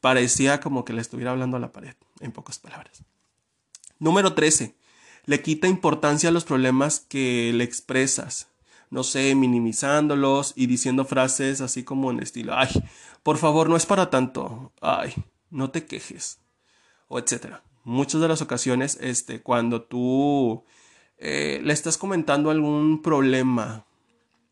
parecía 0.01 0.61
como 0.61 0.85
que 0.85 0.93
le 0.93 1.01
estuviera 1.01 1.31
hablando 1.31 1.57
a 1.57 1.61
la 1.61 1.73
pared, 1.73 1.95
en 2.21 2.33
pocas 2.33 2.59
palabras. 2.59 3.05
Número 3.99 4.35
13. 4.35 4.75
Le 5.27 5.43
quita 5.43 5.69
importancia 5.69 6.31
a 6.31 6.33
los 6.33 6.45
problemas 6.45 7.01
que 7.01 7.53
le 7.55 7.65
expresas. 7.65 8.50
No 8.91 9.05
sé, 9.05 9.35
minimizándolos 9.35 10.53
y 10.57 10.67
diciendo 10.67 11.05
frases 11.05 11.61
así 11.61 11.85
como 11.85 12.11
en 12.11 12.21
estilo, 12.21 12.55
ay, 12.57 12.71
por 13.23 13.39
favor, 13.39 13.69
no 13.69 13.77
es 13.77 13.87
para 13.87 14.11
tanto, 14.11 14.73
ay, 14.81 15.15
no 15.49 15.71
te 15.71 15.87
quejes, 15.87 16.41
o 17.09 17.19
etcétera. 17.19 17.63
Muchas 17.85 18.21
de 18.21 18.29
las 18.29 18.43
ocasiones, 18.43 18.99
este, 19.01 19.41
cuando 19.43 19.83
tú 19.83 20.65
eh, 21.19 21.61
le 21.63 21.73
estás 21.73 21.97
comentando 21.97 22.51
algún 22.51 23.01
problema, 23.01 23.87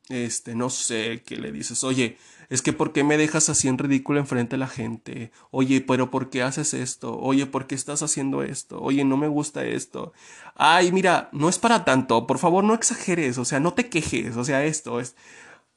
este, 0.09 0.55
no 0.55 0.71
sé, 0.71 1.23
que 1.27 1.37
le 1.37 1.53
dices, 1.53 1.83
oye, 1.85 2.17
es 2.49 2.63
que 2.63 2.73
¿por 2.73 2.93
qué 2.93 3.05
me 3.05 3.19
dejas 3.19 3.51
así 3.51 3.69
en 3.69 3.77
ridículo 3.77 4.21
enfrente 4.21 4.57
de 4.57 4.59
la 4.59 4.69
gente? 4.69 5.33
Oye, 5.51 5.83
pero 5.83 6.11
¿por 6.11 6.31
qué 6.31 6.43
haces 6.43 6.73
esto? 6.73 7.19
Oye, 7.19 7.45
¿por 7.45 7.67
qué 7.67 7.75
estás 7.75 8.03
haciendo 8.03 8.43
esto? 8.43 8.81
Oye, 8.81 9.05
no 9.05 9.19
me 9.19 9.29
gusta 9.29 9.65
esto. 9.65 10.15
Ay, 10.55 10.91
mira, 10.91 11.29
no 11.33 11.51
es 11.51 11.59
para 11.59 11.85
tanto. 11.85 12.27
Por 12.27 12.39
favor, 12.39 12.65
no 12.65 12.73
exageres. 12.73 13.37
O 13.37 13.45
sea, 13.45 13.61
no 13.61 13.75
te 13.75 13.91
quejes. 13.91 14.37
O 14.37 14.45
sea, 14.45 14.65
esto 14.65 14.99
es... 14.99 15.15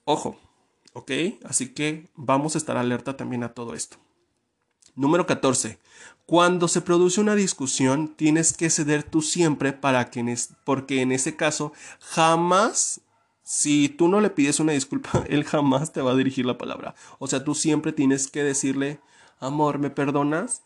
Ojo, 0.06 0.40
¿ok? 0.94 1.12
Así 1.44 1.74
que 1.74 2.10
vamos 2.16 2.56
a 2.56 2.58
estar 2.58 2.78
alerta 2.78 3.18
también 3.18 3.44
a 3.44 3.54
todo 3.54 3.74
esto. 3.74 3.98
Número 4.96 5.26
14. 5.26 5.78
Cuando 6.26 6.70
se 6.70 6.80
produce 6.80 7.20
una 7.20 7.36
discusión, 7.36 8.16
tienes 8.16 8.54
que 8.54 8.70
ceder 8.70 9.04
tú 9.04 9.22
siempre 9.22 9.74
para 9.74 10.10
que 10.10 10.38
porque 10.64 11.02
en 11.02 11.12
ese 11.12 11.36
caso 11.36 11.74
jamás 12.00 13.02
si 13.52 13.90
tú 13.90 14.08
no 14.08 14.22
le 14.22 14.30
pides 14.30 14.62
una 14.62 14.72
disculpa, 14.72 15.26
él 15.28 15.44
jamás 15.44 15.92
te 15.92 16.02
va 16.02 16.12
a 16.12 16.16
dirigir 16.16 16.46
la 16.46 16.58
palabra. 16.58 16.96
O 17.20 17.28
sea, 17.28 17.44
tú 17.44 17.54
siempre 17.54 17.92
tienes 17.92 18.30
que 18.30 18.46
decirle, 18.46 19.02
amor, 19.40 19.78
¿me 19.78 19.90
perdonas? 19.90 20.64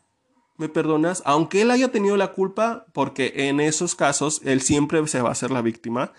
¿Me 0.57 0.69
perdonas? 0.69 1.23
Aunque 1.25 1.63
él 1.63 1.71
haya 1.71 1.91
tenido 1.91 2.15
la 2.15 2.33
culpa, 2.33 2.85
porque 2.93 3.33
en 3.49 3.59
esos 3.59 3.95
casos 3.95 4.39
él 4.43 4.61
siempre 4.61 5.05
se 5.07 5.19
va 5.19 5.29
a 5.29 5.31
hacer 5.31 5.49
la 5.49 5.63
víctima. 5.63 6.13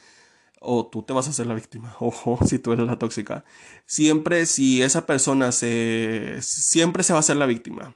O 0.58 0.88
tú 0.88 1.04
te 1.04 1.12
vas 1.12 1.28
a 1.28 1.30
hacer 1.30 1.46
la 1.46 1.54
víctima. 1.54 1.94
Ojo, 2.00 2.36
si 2.44 2.58
tú 2.58 2.72
eres 2.72 2.88
la 2.88 2.98
tóxica. 2.98 3.44
Siempre, 3.86 4.44
si 4.44 4.82
esa 4.82 5.06
persona 5.06 5.52
se. 5.52 6.38
Siempre 6.42 7.04
se 7.04 7.12
va 7.12 7.18
a 7.18 7.20
hacer 7.20 7.36
la 7.36 7.46
víctima. 7.46 7.94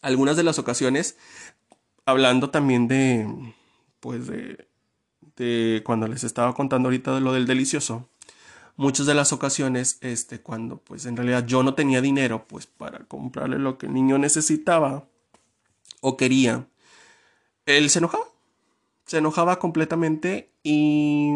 Algunas 0.00 0.38
de 0.38 0.42
las 0.42 0.58
ocasiones, 0.58 1.18
hablando 2.06 2.48
también 2.48 2.88
de. 2.88 3.28
Pues 4.00 4.26
de 4.26 4.73
este, 5.34 5.82
cuando 5.82 6.06
les 6.06 6.22
estaba 6.22 6.54
contando 6.54 6.86
ahorita 6.86 7.12
de 7.12 7.20
lo 7.20 7.32
del 7.32 7.44
delicioso, 7.44 8.08
muchas 8.76 9.06
de 9.06 9.14
las 9.14 9.32
ocasiones, 9.32 9.98
este, 10.00 10.40
cuando 10.40 10.78
pues 10.78 11.06
en 11.06 11.16
realidad 11.16 11.44
yo 11.44 11.64
no 11.64 11.74
tenía 11.74 12.00
dinero, 12.00 12.46
pues 12.46 12.66
para 12.66 13.00
comprarle 13.06 13.58
lo 13.58 13.76
que 13.76 13.86
el 13.86 13.94
niño 13.94 14.16
necesitaba 14.16 15.08
o 16.00 16.16
quería, 16.16 16.68
él 17.66 17.90
se 17.90 17.98
enojaba, 17.98 18.26
se 19.06 19.18
enojaba 19.18 19.58
completamente 19.58 20.50
y, 20.62 21.30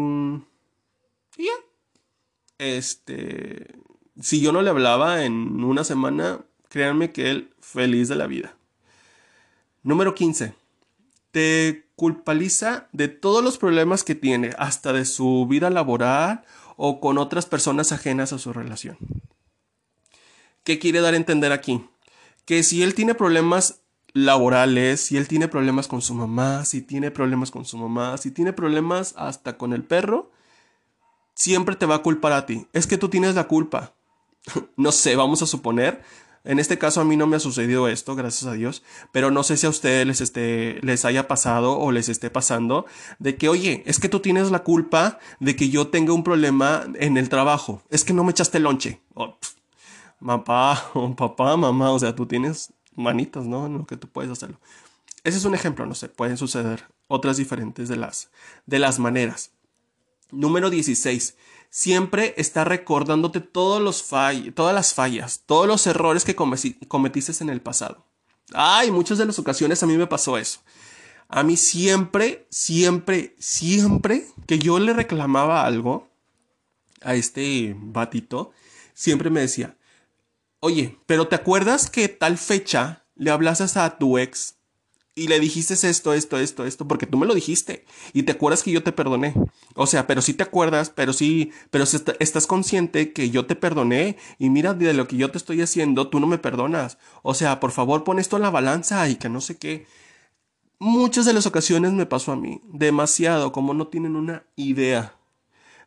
y 1.35 1.45
ya, 1.45 1.51
este, 2.57 3.75
si 4.21 4.39
yo 4.39 4.53
no 4.53 4.61
le 4.61 4.69
hablaba 4.69 5.25
en 5.25 5.61
una 5.61 5.83
semana, 5.83 6.39
créanme 6.69 7.11
que 7.11 7.31
él 7.31 7.53
feliz 7.59 8.07
de 8.07 8.15
la 8.15 8.27
vida. 8.27 8.55
Número 9.83 10.15
15. 10.15 10.53
Te 11.31 11.88
culpabiliza 11.99 12.87
de 12.93 13.09
todos 13.09 13.43
los 13.43 13.57
problemas 13.57 14.05
que 14.05 14.15
tiene, 14.15 14.51
hasta 14.57 14.93
de 14.93 15.03
su 15.03 15.45
vida 15.49 15.69
laboral 15.69 16.45
o 16.77 17.01
con 17.01 17.17
otras 17.17 17.45
personas 17.45 17.91
ajenas 17.91 18.31
a 18.31 18.39
su 18.39 18.53
relación. 18.53 18.97
¿Qué 20.63 20.79
quiere 20.79 21.01
dar 21.01 21.13
a 21.13 21.17
entender 21.17 21.51
aquí? 21.51 21.85
Que 22.45 22.63
si 22.63 22.83
él 22.83 22.95
tiene 22.95 23.15
problemas 23.15 23.81
laborales, 24.13 25.01
si 25.01 25.17
él 25.17 25.27
tiene 25.27 25.49
problemas 25.49 25.89
con 25.89 26.01
su 26.01 26.13
mamá, 26.13 26.63
si 26.63 26.81
tiene 26.81 27.11
problemas 27.11 27.51
con 27.51 27.65
su 27.65 27.77
mamá, 27.77 28.17
si 28.17 28.31
tiene 28.31 28.53
problemas 28.53 29.13
hasta 29.17 29.57
con 29.57 29.73
el 29.73 29.83
perro, 29.83 30.31
siempre 31.35 31.75
te 31.75 31.85
va 31.85 31.95
a 31.95 32.01
culpar 32.01 32.31
a 32.31 32.45
ti. 32.45 32.65
Es 32.71 32.87
que 32.87 32.97
tú 32.97 33.09
tienes 33.09 33.35
la 33.35 33.49
culpa. 33.49 33.93
no 34.77 34.93
sé, 34.93 35.17
vamos 35.17 35.41
a 35.41 35.47
suponer. 35.47 36.01
En 36.49 36.57
este 36.57 36.79
caso 36.79 36.99
a 36.99 37.05
mí 37.05 37.15
no 37.15 37.27
me 37.27 37.35
ha 37.35 37.39
sucedido 37.39 37.87
esto, 37.87 38.15
gracias 38.15 38.51
a 38.51 38.53
Dios, 38.53 38.81
pero 39.11 39.29
no 39.29 39.43
sé 39.43 39.55
si 39.55 39.67
a 39.67 39.69
ustedes 39.69 40.07
les, 40.07 40.19
esté, 40.19 40.79
les 40.81 41.05
haya 41.05 41.27
pasado 41.27 41.77
o 41.77 41.91
les 41.91 42.09
esté 42.09 42.31
pasando 42.31 42.87
de 43.19 43.37
que, 43.37 43.49
oye, 43.49 43.83
es 43.85 43.99
que 43.99 44.09
tú 44.09 44.19
tienes 44.19 44.49
la 44.49 44.63
culpa 44.63 45.19
de 45.39 45.55
que 45.55 45.69
yo 45.69 45.89
tenga 45.89 46.11
un 46.11 46.23
problema 46.23 46.87
en 46.95 47.17
el 47.17 47.29
trabajo, 47.29 47.83
es 47.91 48.03
que 48.03 48.13
no 48.13 48.23
me 48.23 48.31
echaste 48.31 48.59
lonche. 48.59 48.99
Oh, 49.13 49.37
papá, 50.25 50.89
papá, 51.17 51.55
mamá, 51.55 51.91
o 51.91 51.99
sea, 51.99 52.15
tú 52.15 52.25
tienes 52.25 52.73
manitas, 52.95 53.45
¿no? 53.45 53.67
En 53.67 53.77
lo 53.77 53.85
que 53.85 53.95
tú 53.95 54.07
puedes 54.07 54.31
hacerlo. 54.31 54.59
Ese 55.23 55.37
es 55.37 55.45
un 55.45 55.53
ejemplo, 55.53 55.85
no 55.85 55.93
sé, 55.93 56.09
pueden 56.09 56.37
suceder 56.37 56.85
otras 57.07 57.37
diferentes 57.37 57.89
de 57.89 57.95
las, 57.95 58.31
de 58.65 58.79
las 58.79 58.97
maneras. 58.97 59.51
Número 60.31 60.71
16. 60.71 61.35
Siempre 61.69 62.33
está 62.37 62.63
recordándote 62.63 63.41
todos 63.41 63.81
los 63.81 64.05
todas 64.55 64.73
las 64.73 64.93
fallas, 64.93 65.43
todos 65.45 65.67
los 65.67 65.85
errores 65.85 66.25
que 66.25 66.35
cometiste 66.35 67.43
en 67.43 67.49
el 67.49 67.61
pasado. 67.61 68.05
Ay, 68.53 68.91
muchas 68.91 69.17
de 69.17 69.25
las 69.25 69.37
ocasiones 69.37 69.83
a 69.83 69.85
mí 69.85 69.95
me 69.95 70.07
pasó 70.07 70.37
eso. 70.37 70.61
A 71.27 71.43
mí 71.43 71.57
siempre, 71.57 72.47
siempre, 72.49 73.35
siempre 73.37 74.25
que 74.47 74.57
yo 74.57 74.79
le 74.79 74.93
reclamaba 74.93 75.63
algo 75.63 76.09
a 77.01 77.13
este 77.13 77.75
batito, 77.77 78.51
siempre 78.95 79.29
me 79.29 79.41
decía, 79.41 79.77
oye, 80.59 80.97
pero 81.05 81.27
¿te 81.27 81.35
acuerdas 81.35 81.89
que 81.89 82.07
tal 82.07 82.39
fecha 82.39 83.05
le 83.15 83.29
hablaste 83.29 83.79
a 83.79 83.97
tu 83.99 84.17
ex 84.17 84.58
y 85.19 85.27
le 85.27 85.39
dijiste 85.39 85.73
esto, 85.73 86.13
esto, 86.13 86.37
esto, 86.37 86.65
esto, 86.65 86.87
porque 86.87 87.05
tú 87.05 87.17
me 87.17 87.25
lo 87.25 87.35
dijiste 87.35 87.85
y 88.13 88.23
te 88.23 88.31
acuerdas 88.31 88.63
que 88.63 88.71
yo 88.71 88.83
te 88.83 88.91
perdoné. 88.91 89.33
O 89.75 89.85
sea, 89.85 90.07
pero 90.07 90.21
sí 90.21 90.33
te 90.33 90.43
acuerdas, 90.43 90.89
pero 90.89 91.11
sí, 91.11 91.51
pero 91.71 91.85
si 91.85 91.97
estás 92.19 92.47
consciente 92.47 93.11
que 93.11 93.29
yo 93.29 93.45
te 93.45 93.55
perdoné 93.55 94.17
y 94.37 94.49
mira 94.49 94.73
de 94.73 94.93
lo 94.93 95.07
que 95.07 95.17
yo 95.17 95.29
te 95.29 95.37
estoy 95.37 95.61
haciendo, 95.61 96.07
tú 96.07 96.19
no 96.19 96.27
me 96.27 96.37
perdonas. 96.37 96.97
O 97.21 97.33
sea, 97.33 97.59
por 97.59 97.71
favor 97.71 98.03
pon 98.03 98.19
esto 98.19 98.37
en 98.37 98.43
la 98.43 98.49
balanza 98.49 99.07
y 99.09 99.17
que 99.17 99.29
no 99.29 99.41
sé 99.41 99.57
qué. 99.57 99.85
Muchas 100.79 101.25
de 101.25 101.33
las 101.33 101.45
ocasiones 101.45 101.91
me 101.91 102.05
pasó 102.05 102.31
a 102.31 102.37
mí, 102.37 102.61
demasiado, 102.71 103.51
como 103.51 103.73
no 103.73 103.87
tienen 103.87 104.15
una 104.15 104.45
idea 104.55 105.15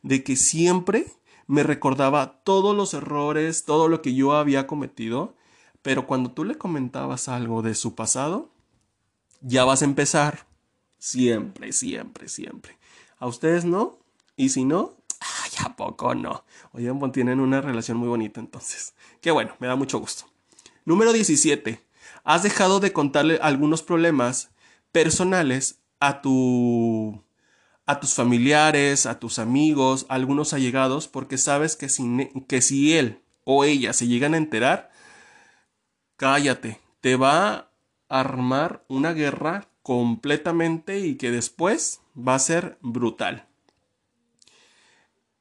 de 0.03 0.23
que 0.23 0.37
siempre 0.37 1.07
me 1.47 1.63
recordaba 1.63 2.43
todos 2.45 2.77
los 2.77 2.93
errores, 2.93 3.65
todo 3.65 3.89
lo 3.89 4.03
que 4.03 4.15
yo 4.15 4.33
había 4.33 4.67
cometido, 4.67 5.35
pero 5.81 6.07
cuando 6.07 6.31
tú 6.31 6.45
le 6.45 6.57
comentabas 6.57 7.29
algo 7.29 7.63
de 7.63 7.75
su 7.75 7.95
pasado, 7.95 8.52
ya 9.43 9.65
vas 9.65 9.83
a 9.83 9.85
empezar. 9.85 10.47
Siempre, 10.99 11.73
siempre, 11.73 12.29
siempre. 12.29 12.79
¿A 13.19 13.27
ustedes 13.27 13.65
no? 13.65 13.99
Y 14.37 14.49
si 14.49 14.65
no, 14.65 14.97
ay, 15.21 15.51
¿a 15.65 15.77
poco 15.77 16.15
no? 16.15 16.45
Oigan, 16.73 17.13
tienen 17.13 17.41
una 17.41 17.61
relación 17.61 17.99
muy 17.99 18.09
bonita 18.09 18.41
entonces. 18.41 18.95
Qué 19.21 19.31
bueno, 19.31 19.55
me 19.59 19.67
da 19.67 19.77
mucho 19.77 19.99
gusto. 19.99 20.25
Número 20.85 21.13
17. 21.13 21.81
Has 22.25 22.43
dejado 22.43 22.81
de 22.81 22.93
contarle 22.93 23.39
algunos 23.43 23.83
problemas 23.83 24.51
personales 24.93 25.81
a 26.01 26.23
tu 26.23 27.23
a 27.85 27.99
tus 27.99 28.15
familiares, 28.15 29.07
a 29.07 29.19
tus 29.19 29.41
amigos, 29.41 30.07
a 30.09 30.15
algunos 30.15 30.53
allegados, 30.53 31.09
porque 31.09 31.37
sabes 31.37 31.75
que 31.75 31.89
si, 31.89 32.31
que 32.47 32.63
si 32.63 32.97
él 32.97 33.23
o 33.45 33.65
ella 33.65 33.93
se 33.93 34.07
llegan 34.07 34.35
a 34.35 34.37
enterar, 34.37 34.91
cállate, 36.17 36.81
te 37.01 37.17
va 37.17 37.72
armar 38.13 38.85
una 38.89 39.15
guerra 39.15 39.69
completamente 39.83 41.01
y 41.01 41.17
que 41.17 41.31
después 41.31 42.03
va 42.17 42.35
a 42.35 42.39
ser 42.39 42.79
brutal. 42.83 43.49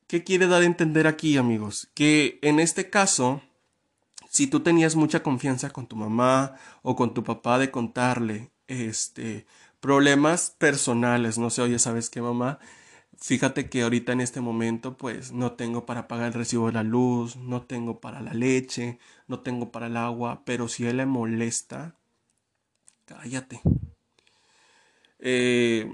¿Qué 0.08 0.24
quiere 0.24 0.48
dar 0.48 0.62
a 0.62 0.66
entender 0.66 1.06
aquí, 1.06 1.38
amigos? 1.38 1.90
Que 1.94 2.40
en 2.42 2.60
este 2.60 2.90
caso, 2.90 3.42
si 4.30 4.48
tú 4.48 4.62
tenías 4.62 4.96
mucha 4.96 5.22
confianza 5.22 5.70
con 5.72 5.86
tu 5.86 5.98
mamá 5.98 6.56
o 6.82 6.96
con 6.96 7.14
tu 7.14 7.24
papá 7.26 7.60
de 7.60 7.72
contarle, 7.72 8.52
este, 8.68 9.46
problemas 9.82 10.56
personales, 10.58 11.38
no 11.38 11.50
sé, 11.50 11.62
oye, 11.62 11.78
¿sabes 11.78 12.10
qué, 12.10 12.22
mamá? 12.22 12.60
Fíjate 13.18 13.70
que 13.70 13.84
ahorita 13.84 14.14
en 14.14 14.22
este 14.22 14.42
momento 14.42 14.98
pues 14.98 15.32
no 15.32 15.52
tengo 15.52 15.86
para 15.86 16.08
pagar 16.08 16.28
el 16.28 16.34
recibo 16.34 16.68
de 16.68 16.74
la 16.74 16.84
luz, 16.84 17.36
no 17.36 17.64
tengo 17.64 18.00
para 18.00 18.22
la 18.22 18.34
leche, 18.34 18.98
no 19.28 19.42
tengo 19.42 19.72
para 19.72 19.88
el 19.88 19.98
agua, 19.98 20.44
pero 20.46 20.68
si 20.68 20.88
él 20.88 20.98
le 20.98 21.06
molesta, 21.06 21.96
cállate. 23.14 23.62
Eh, 25.20 25.94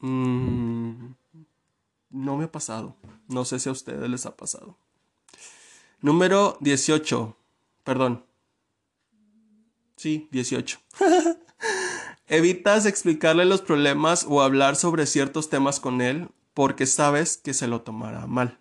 mm, 0.00 1.14
no 2.10 2.36
me 2.36 2.44
ha 2.44 2.52
pasado, 2.52 2.96
no 3.28 3.44
sé 3.44 3.58
si 3.58 3.68
a 3.68 3.72
ustedes 3.72 4.08
les 4.08 4.26
ha 4.26 4.36
pasado. 4.36 4.76
Número 6.00 6.56
18, 6.60 7.36
perdón, 7.84 8.24
Sí, 10.00 10.28
18. 10.30 10.78
Evitas 12.26 12.86
explicarle 12.86 13.44
los 13.44 13.60
problemas 13.60 14.24
o 14.26 14.40
hablar 14.40 14.76
sobre 14.76 15.04
ciertos 15.04 15.50
temas 15.50 15.78
con 15.78 16.00
él 16.00 16.28
porque 16.54 16.86
sabes 16.86 17.36
que 17.36 17.52
se 17.52 17.66
lo 17.66 17.82
tomará 17.82 18.26
mal. 18.26 18.58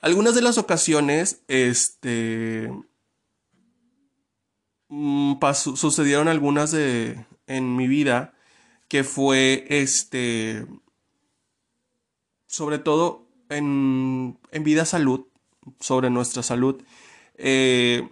Algunas 0.00 0.36
de 0.36 0.42
las 0.42 0.56
ocasiones, 0.56 1.42
este, 1.48 2.72
mm, 4.92 5.54
sucedieron 5.54 6.28
algunas 6.28 6.70
de 6.70 7.24
en 7.46 7.76
mi 7.76 7.88
vida 7.88 8.34
que 8.88 9.04
fue, 9.04 9.66
este, 9.68 10.66
sobre 12.46 12.78
todo 12.78 13.26
en, 13.48 14.38
en 14.50 14.64
vida 14.64 14.84
salud, 14.84 15.26
sobre 15.80 16.10
nuestra 16.10 16.42
salud. 16.42 16.82
Eh, 17.36 18.08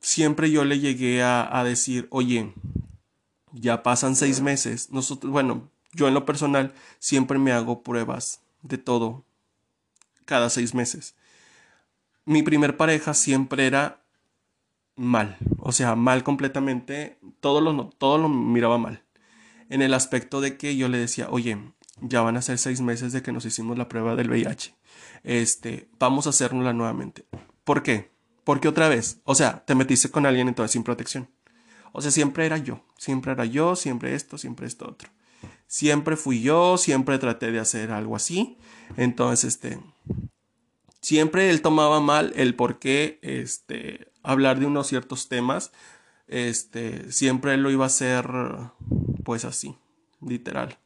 siempre 0.00 0.50
yo 0.50 0.64
le 0.64 0.80
llegué 0.80 1.22
a, 1.22 1.62
decir, 1.64 2.06
oye, 2.10 2.52
ya 3.52 3.82
pasan 3.82 4.16
seis 4.16 4.40
meses. 4.40 4.90
Nosotros, 4.90 5.32
bueno, 5.32 5.70
yo 5.92 6.08
en 6.08 6.14
lo 6.14 6.24
personal 6.24 6.74
siempre 6.98 7.38
me 7.38 7.52
hago 7.52 7.82
pruebas 7.82 8.40
de 8.62 8.78
todo 8.78 9.24
cada 10.24 10.50
seis 10.50 10.74
meses. 10.74 11.14
Mi 12.24 12.42
primer 12.42 12.76
pareja 12.76 13.14
siempre 13.14 13.66
era 13.66 14.02
mal, 14.96 15.36
o 15.66 15.72
sea, 15.72 15.96
mal 15.96 16.22
completamente, 16.22 17.18
todo 17.40 17.62
lo, 17.62 17.88
todo 17.88 18.18
lo 18.18 18.28
miraba 18.28 18.76
mal. 18.76 19.02
En 19.70 19.80
el 19.80 19.94
aspecto 19.94 20.42
de 20.42 20.58
que 20.58 20.76
yo 20.76 20.88
le 20.88 20.98
decía, 20.98 21.28
oye, 21.30 21.58
ya 22.02 22.20
van 22.20 22.36
a 22.36 22.42
ser 22.42 22.58
seis 22.58 22.82
meses 22.82 23.14
de 23.14 23.22
que 23.22 23.32
nos 23.32 23.46
hicimos 23.46 23.78
la 23.78 23.88
prueba 23.88 24.14
del 24.14 24.28
VIH. 24.28 24.74
Este, 25.22 25.88
vamos 25.98 26.26
a 26.26 26.30
hacernosla 26.30 26.74
nuevamente. 26.74 27.24
¿Por 27.64 27.82
qué? 27.82 28.12
Porque 28.44 28.68
otra 28.68 28.90
vez, 28.90 29.22
o 29.24 29.34
sea, 29.34 29.64
te 29.64 29.74
metiste 29.74 30.10
con 30.10 30.26
alguien 30.26 30.48
entonces 30.48 30.72
sin 30.72 30.84
protección. 30.84 31.30
O 31.92 32.02
sea, 32.02 32.10
siempre 32.10 32.44
era 32.44 32.58
yo, 32.58 32.84
siempre 32.98 33.32
era 33.32 33.46
yo, 33.46 33.74
siempre 33.74 34.14
esto, 34.14 34.36
siempre 34.36 34.66
esto 34.66 34.86
otro. 34.86 35.08
Siempre 35.66 36.16
fui 36.16 36.42
yo, 36.42 36.76
siempre 36.76 37.18
traté 37.18 37.50
de 37.52 37.60
hacer 37.60 37.90
algo 37.90 38.16
así. 38.16 38.58
Entonces, 38.98 39.44
este, 39.54 39.78
siempre 41.00 41.48
él 41.48 41.62
tomaba 41.62 42.00
mal 42.00 42.34
el 42.36 42.54
por 42.54 42.78
qué, 42.78 43.18
este, 43.22 44.12
hablar 44.24 44.58
de 44.58 44.66
unos 44.66 44.88
ciertos 44.88 45.28
temas. 45.28 45.72
Este, 46.26 47.12
siempre 47.12 47.56
lo 47.56 47.70
iba 47.70 47.84
a 47.84 47.86
hacer, 47.86 48.28
pues 49.22 49.44
así, 49.44 49.76
literal 50.20 50.78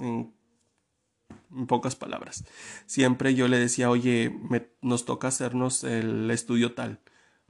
en 0.00 1.66
pocas 1.66 1.96
palabras. 1.96 2.44
Siempre 2.86 3.34
yo 3.34 3.48
le 3.48 3.58
decía, 3.58 3.90
oye, 3.90 4.34
nos 4.80 5.04
toca 5.04 5.28
hacernos 5.28 5.84
el 5.84 6.30
estudio 6.30 6.74
tal. 6.74 7.00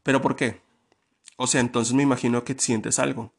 ¿Pero 0.03 0.21
por 0.21 0.37
qué? 0.37 0.61
O 1.37 1.47
sea, 1.47 1.61
entonces 1.61 1.95
me 1.95 2.03
imagino 2.03 2.45
que 2.45 2.55
sientes 2.55 2.99
algo, 2.99 3.33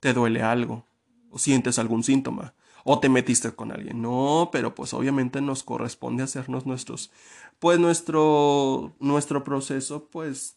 te 0.00 0.12
duele 0.12 0.42
algo, 0.42 0.84
o 1.30 1.38
sientes 1.38 1.78
algún 1.78 2.02
síntoma, 2.02 2.54
o 2.84 2.98
te 3.00 3.08
metiste 3.08 3.52
con 3.52 3.72
alguien. 3.72 4.02
No, 4.02 4.50
pero 4.52 4.74
pues 4.74 4.92
obviamente 4.94 5.40
nos 5.40 5.62
corresponde 5.62 6.22
hacernos 6.22 6.66
nuestros, 6.66 7.10
pues 7.58 7.78
nuestro, 7.78 8.94
nuestro 9.00 9.44
proceso, 9.44 10.08
pues, 10.10 10.55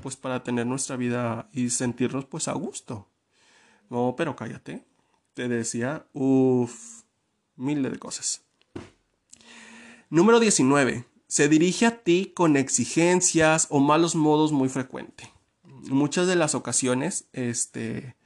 pues 0.00 0.16
para 0.16 0.42
tener 0.42 0.66
nuestra 0.66 0.96
vida 0.96 1.48
y 1.52 1.70
sentirnos 1.70 2.24
pues 2.24 2.48
a 2.48 2.52
gusto. 2.52 3.08
No, 3.88 4.14
pero 4.16 4.36
cállate. 4.36 4.84
Te 5.34 5.48
decía, 5.48 6.06
uff, 6.12 7.02
miles 7.56 7.92
de 7.92 7.98
cosas. 7.98 8.42
Número 10.08 10.40
19. 10.40 11.04
Se 11.28 11.48
dirige 11.48 11.86
a 11.86 12.02
ti 12.02 12.32
con 12.34 12.56
exigencias 12.56 13.68
o 13.70 13.78
malos 13.78 14.16
modos 14.16 14.50
muy 14.50 14.68
frecuente. 14.68 15.32
Muchas 15.88 16.26
de 16.26 16.36
las 16.36 16.54
ocasiones, 16.54 17.26
este, 17.32 18.16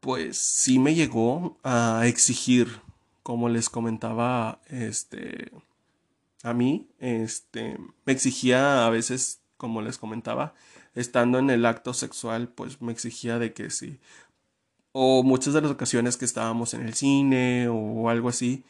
pues 0.00 0.36
sí 0.38 0.78
me 0.78 0.94
llegó 0.94 1.58
a 1.64 2.02
exigir, 2.04 2.80
como 3.22 3.48
les 3.48 3.68
comentaba, 3.68 4.60
este, 4.68 5.50
a 6.42 6.52
mí, 6.52 6.88
este, 6.98 7.78
me 8.04 8.12
exigía 8.12 8.86
a 8.86 8.90
veces, 8.90 9.40
como 9.58 9.82
les 9.82 9.98
comentaba, 9.98 10.54
estando 10.94 11.38
en 11.38 11.50
el 11.50 11.66
acto 11.66 11.92
sexual, 11.92 12.48
pues 12.48 12.80
me 12.80 12.92
exigía 12.92 13.38
de 13.38 13.52
que 13.52 13.70
sí. 13.70 14.00
O 14.92 15.22
muchas 15.22 15.52
de 15.52 15.60
las 15.60 15.70
ocasiones 15.70 16.16
que 16.16 16.24
estábamos 16.24 16.72
en 16.72 16.82
el 16.82 16.94
cine 16.94 17.68
o 17.68 18.08
algo 18.08 18.30
así, 18.30 18.64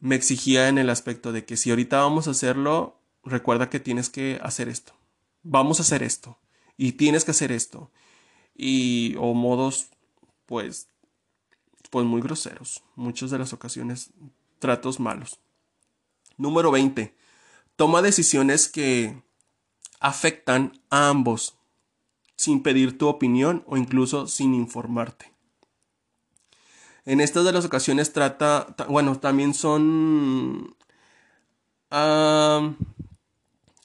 me 0.00 0.16
exigía 0.16 0.68
en 0.68 0.76
el 0.76 0.90
aspecto 0.90 1.32
de 1.32 1.44
que 1.44 1.56
si 1.56 1.70
ahorita 1.70 1.98
vamos 2.02 2.28
a 2.28 2.32
hacerlo, 2.32 3.00
recuerda 3.24 3.70
que 3.70 3.80
tienes 3.80 4.10
que 4.10 4.38
hacer 4.42 4.68
esto. 4.68 4.92
Vamos 5.42 5.78
a 5.78 5.82
hacer 5.82 6.02
esto. 6.02 6.36
Y 6.76 6.92
tienes 6.92 7.24
que 7.24 7.30
hacer 7.30 7.52
esto. 7.52 7.90
Y, 8.54 9.14
o 9.18 9.34
modos, 9.34 9.88
pues, 10.46 10.88
pues 11.90 12.04
muy 12.04 12.20
groseros. 12.20 12.82
Muchas 12.96 13.30
de 13.30 13.38
las 13.38 13.52
ocasiones, 13.52 14.10
tratos 14.58 15.00
malos. 15.00 15.38
Número 16.36 16.70
20. 16.70 17.14
Toma 17.76 18.02
decisiones 18.02 18.68
que 18.68 19.22
afectan 20.00 20.80
a 20.90 21.08
ambos, 21.08 21.56
sin 22.36 22.62
pedir 22.62 22.96
tu 22.98 23.08
opinión 23.08 23.64
o 23.66 23.76
incluso 23.76 24.26
sin 24.26 24.54
informarte. 24.54 25.32
En 27.04 27.20
estas 27.20 27.44
de 27.44 27.52
las 27.52 27.64
ocasiones 27.64 28.12
trata, 28.12 28.74
bueno, 28.88 29.18
también 29.18 29.54
son... 29.54 30.76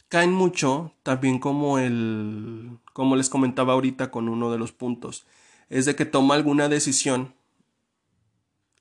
caen 0.10 0.34
mucho, 0.34 0.93
también 1.04 1.39
como 1.39 1.80
el, 1.80 2.78
como 2.91 3.15
les 3.15 3.30
comentaba 3.30 3.73
ahorita 3.73 4.12
con 4.12 4.30
uno 4.30 4.52
de 4.52 4.58
los 4.58 4.73
puntos, 4.73 5.26
es 5.69 5.86
de 5.86 5.95
que 5.95 6.06
toma 6.06 6.36
alguna 6.36 6.69
decisión, 6.69 7.34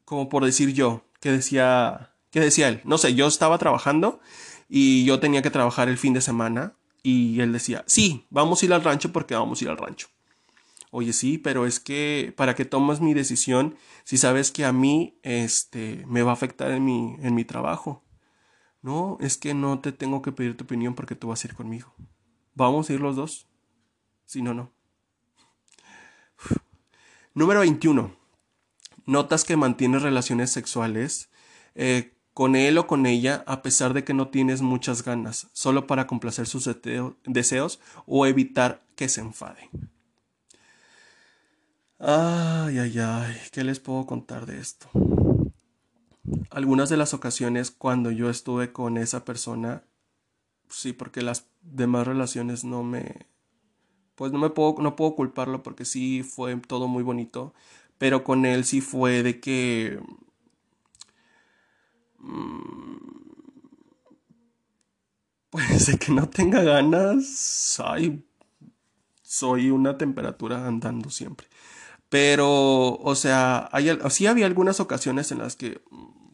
como 0.05 0.29
por 0.29 0.45
decir 0.45 0.75
yo, 0.75 1.05
que 1.21 1.31
decía, 1.31 2.13
que 2.31 2.41
decía 2.41 2.69
él, 2.69 2.81
no 2.85 2.99
sé, 2.99 3.15
yo 3.15 3.29
estaba 3.29 3.59
trabajando 3.59 4.21
y 4.69 5.05
yo 5.05 5.21
tenía 5.21 5.43
que 5.43 5.51
trabajar 5.51 5.89
el 5.89 5.99
fin 5.99 6.15
de 6.15 6.21
semana 6.21 6.75
y 7.03 7.41
él 7.41 7.53
decía, 7.53 7.85
sí, 7.87 8.27
vamos 8.31 8.63
a 8.63 8.67
ir 8.67 8.73
al 8.73 8.85
rancho 8.85 9.13
porque 9.13 9.35
vamos 9.35 9.61
a 9.61 9.65
ir 9.65 9.71
al 9.71 9.79
rancho. 9.79 10.09
Oye, 10.91 11.13
sí, 11.13 11.39
pero 11.39 11.67
es 11.67 11.81
que 11.81 12.35
para 12.37 12.55
que 12.55 12.67
tomes 12.67 13.01
mi 13.01 13.15
decisión 13.15 13.77
si 14.05 14.19
sabes 14.19 14.51
que 14.53 14.65
a 14.67 14.73
mí 14.73 15.19
este 15.23 16.05
me 16.07 16.23
va 16.23 16.33
a 16.33 16.35
afectar 16.35 16.71
en 16.71 16.85
mi 16.85 17.17
en 17.21 17.35
mi 17.35 17.45
trabajo. 17.45 18.05
No, 18.83 19.17
es 19.21 19.37
que 19.37 19.55
no 19.55 19.81
te 19.81 19.93
tengo 19.93 20.23
que 20.23 20.33
pedir 20.33 20.57
tu 20.57 20.65
opinión 20.65 20.95
porque 20.95 21.15
tú 21.15 21.29
vas 21.29 21.45
a 21.45 21.49
ir 21.49 21.55
conmigo. 21.55 21.95
Vamos 22.55 22.91
a 22.91 22.93
ir 22.93 23.01
los 23.01 23.17
dos. 23.17 23.47
Si 24.27 24.43
no, 24.43 24.55
no. 24.55 24.73
Número 27.35 27.61
21. 27.61 28.15
Notas 29.07 29.45
que 29.45 29.57
mantienes 29.57 30.03
relaciones 30.03 30.51
sexuales 30.51 31.31
eh, 31.75 32.15
con 32.35 32.57
él 32.57 32.79
o 32.79 32.87
con 32.87 33.07
ella 33.07 33.45
a 33.47 33.63
pesar 33.63 33.95
de 33.95 34.05
que 34.05 34.15
no 34.15 34.29
tienes 34.29 34.63
muchas 34.63 35.05
ganas, 35.05 35.49
solo 35.53 35.87
para 35.87 36.07
complacer 36.07 36.47
sus 36.47 36.69
deseos 37.25 37.81
o 38.07 38.27
evitar 38.27 38.83
que 38.97 39.09
se 39.09 39.21
enfade. 39.21 39.71
Ay, 41.99 42.79
ay, 42.79 42.99
ay, 42.99 43.37
¿qué 43.53 43.63
les 43.63 43.79
puedo 43.79 44.07
contar 44.07 44.47
de 44.47 44.59
esto? 44.59 44.89
Algunas 46.51 46.89
de 46.89 46.97
las 46.97 47.15
ocasiones 47.15 47.71
cuando 47.71 48.11
yo 48.11 48.29
estuve 48.29 48.73
con 48.73 48.97
esa 48.97 49.25
persona, 49.25 49.85
sí, 50.69 50.93
porque 50.93 51.23
las 51.23 51.47
demás 51.61 52.07
relaciones 52.07 52.65
no 52.65 52.83
me, 52.83 53.27
pues 54.17 54.33
no 54.33 54.39
me 54.39 54.51
puedo, 54.51 54.77
no 54.81 54.97
puedo 54.97 55.15
culparlo 55.15 55.63
porque 55.63 55.85
sí 55.85 56.23
fue 56.23 56.57
todo 56.57 56.89
muy 56.89 57.03
bonito, 57.03 57.55
pero 57.99 58.25
con 58.25 58.47
él 58.47 58.65
sí 58.65 58.81
fue 58.81 59.23
de 59.23 59.39
que, 59.41 60.01
pues 65.51 65.87
de 65.87 65.99
que 65.99 66.13
no 66.13 66.29
tenga 66.29 66.63
ganas, 66.63 67.81
ay, 67.85 68.25
soy 69.23 69.71
una 69.71 69.99
temperatura 69.99 70.67
andando 70.67 71.11
siempre. 71.11 71.49
Pero, 72.09 72.95
o 72.99 73.15
sea, 73.15 73.69
hay, 73.73 73.91
sí 74.11 74.27
había 74.27 74.47
algunas 74.47 74.81
ocasiones 74.81 75.33
en 75.33 75.39
las 75.39 75.57
que, 75.57 75.83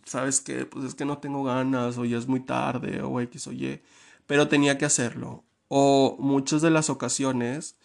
¿sabes 0.04 0.40
qué? 0.40 0.66
Pues 0.66 0.84
es 0.84 0.94
que 0.94 1.04
no 1.04 1.18
tengo 1.18 1.44
ganas, 1.44 1.98
o 1.98 2.04
ya 2.04 2.18
es 2.18 2.28
muy 2.28 2.40
tarde, 2.40 3.02
o 3.02 3.20
X 3.20 3.46
o 3.48 3.52
Y, 3.52 3.80
pero 4.26 4.48
tenía 4.48 4.78
que 4.78 4.84
hacerlo. 4.84 5.44
O 5.68 6.16
muchas 6.20 6.62
de 6.62 6.70
las 6.70 6.90
ocasiones, 6.90 7.76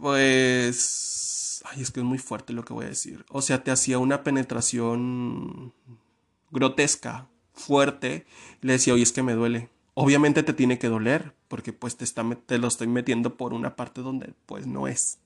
pues, 0.00 1.62
ay, 1.66 1.82
es 1.82 1.90
que 1.90 2.00
es 2.00 2.06
muy 2.06 2.18
fuerte 2.18 2.52
lo 2.52 2.64
que 2.64 2.72
voy 2.72 2.86
a 2.86 2.88
decir. 2.88 3.24
O 3.30 3.42
sea, 3.42 3.62
te 3.64 3.70
hacía 3.70 3.98
una 3.98 4.22
penetración 4.24 5.74
grotesca, 6.50 7.28
fuerte, 7.52 8.26
le 8.60 8.74
decía, 8.74 8.94
oye, 8.94 9.02
es 9.02 9.12
que 9.12 9.22
me 9.22 9.34
duele. 9.34 9.68
Obviamente 9.94 10.42
te 10.42 10.52
tiene 10.52 10.78
que 10.78 10.88
doler, 10.88 11.34
porque 11.48 11.72
pues 11.72 11.96
te, 11.96 12.04
está, 12.04 12.24
te 12.46 12.58
lo 12.58 12.68
estoy 12.68 12.86
metiendo 12.86 13.36
por 13.36 13.52
una 13.52 13.76
parte 13.76 14.00
donde 14.00 14.34
pues 14.46 14.66
no 14.66 14.88
es. 14.88 15.18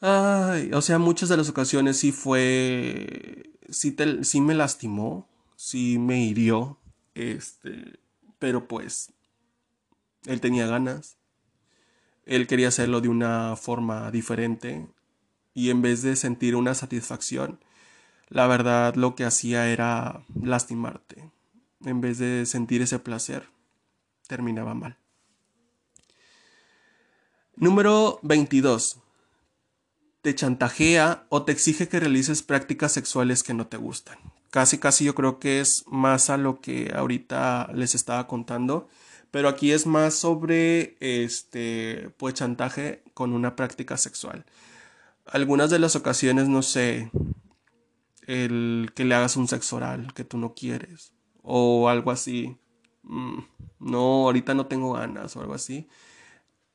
Ay, 0.00 0.70
o 0.72 0.82
sea, 0.82 0.98
muchas 0.98 1.28
de 1.28 1.36
las 1.36 1.48
ocasiones 1.48 1.96
sí 1.96 2.10
fue, 2.10 3.52
sí, 3.68 3.92
te, 3.92 4.24
sí 4.24 4.40
me 4.40 4.54
lastimó, 4.54 5.28
sí 5.54 5.98
me 5.98 6.20
hirió, 6.24 6.78
este, 7.14 8.00
pero 8.40 8.66
pues, 8.66 9.12
él 10.26 10.40
tenía 10.40 10.66
ganas, 10.66 11.18
él 12.26 12.48
quería 12.48 12.68
hacerlo 12.68 13.00
de 13.00 13.08
una 13.08 13.54
forma 13.54 14.10
diferente 14.10 14.88
y 15.54 15.70
en 15.70 15.82
vez 15.82 16.02
de 16.02 16.16
sentir 16.16 16.56
una 16.56 16.74
satisfacción, 16.74 17.60
la 18.28 18.46
verdad 18.46 18.94
lo 18.94 19.14
que 19.14 19.24
hacía 19.24 19.68
era 19.68 20.24
lastimarte. 20.40 21.30
En 21.84 22.00
vez 22.00 22.18
de 22.18 22.46
sentir 22.46 22.82
ese 22.82 22.98
placer, 22.98 23.48
terminaba 24.26 24.74
mal. 24.74 24.98
Número 27.56 28.18
22 28.22 29.02
te 30.22 30.34
chantajea 30.36 31.26
o 31.28 31.42
te 31.42 31.52
exige 31.52 31.88
que 31.88 32.00
realices 32.00 32.42
prácticas 32.42 32.92
sexuales 32.92 33.42
que 33.42 33.54
no 33.54 33.66
te 33.66 33.76
gustan. 33.76 34.18
Casi, 34.50 34.78
casi 34.78 35.04
yo 35.04 35.14
creo 35.14 35.38
que 35.40 35.60
es 35.60 35.84
más 35.88 36.30
a 36.30 36.36
lo 36.36 36.60
que 36.60 36.92
ahorita 36.94 37.70
les 37.74 37.94
estaba 37.94 38.28
contando, 38.28 38.88
pero 39.32 39.48
aquí 39.48 39.72
es 39.72 39.86
más 39.86 40.14
sobre 40.14 40.96
este, 41.00 42.10
pues 42.18 42.34
chantaje 42.34 43.02
con 43.14 43.32
una 43.32 43.56
práctica 43.56 43.96
sexual. 43.96 44.44
Algunas 45.26 45.70
de 45.70 45.80
las 45.80 45.96
ocasiones, 45.96 46.48
no 46.48 46.62
sé, 46.62 47.10
el 48.26 48.92
que 48.94 49.04
le 49.04 49.14
hagas 49.14 49.36
un 49.36 49.48
sexo 49.48 49.76
oral 49.76 50.12
que 50.14 50.24
tú 50.24 50.38
no 50.38 50.54
quieres 50.54 51.12
o 51.42 51.88
algo 51.88 52.10
así. 52.10 52.58
Mm, 53.02 53.40
no, 53.80 53.98
ahorita 54.26 54.54
no 54.54 54.66
tengo 54.66 54.92
ganas 54.92 55.36
o 55.36 55.40
algo 55.40 55.54
así 55.54 55.88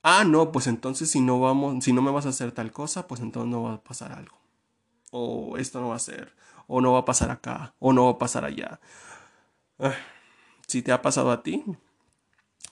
ah, 0.08 0.24
no, 0.24 0.52
pues 0.52 0.68
entonces 0.68 1.12
si 1.12 1.22
no 1.22 1.40
vamos, 1.40 1.84
si 1.84 1.94
no 1.94 2.02
me 2.02 2.12
vas 2.12 2.26
a 2.26 2.30
hacer 2.30 2.52
tal 2.54 2.72
cosa, 2.72 3.08
pues 3.08 3.22
entonces 3.22 3.52
no 3.52 3.64
va 3.64 3.74
a 3.74 3.84
pasar 3.84 4.14
algo. 4.14 4.38
O 5.12 5.58
esto 5.58 5.82
no 5.82 5.90
va 5.90 5.96
a 5.98 6.00
ser, 6.00 6.34
o 6.68 6.82
no 6.82 6.94
va 6.94 7.00
a 7.00 7.06
pasar 7.06 7.32
acá, 7.32 7.76
o 7.80 7.94
no 7.94 8.06
va 8.06 8.12
a 8.12 8.18
pasar 8.18 8.46
allá. 8.46 8.80
Ah, 9.80 9.96
si 10.68 10.82
te 10.82 10.92
ha 10.92 11.02
pasado 11.02 11.32
a 11.32 11.44
ti, 11.44 11.64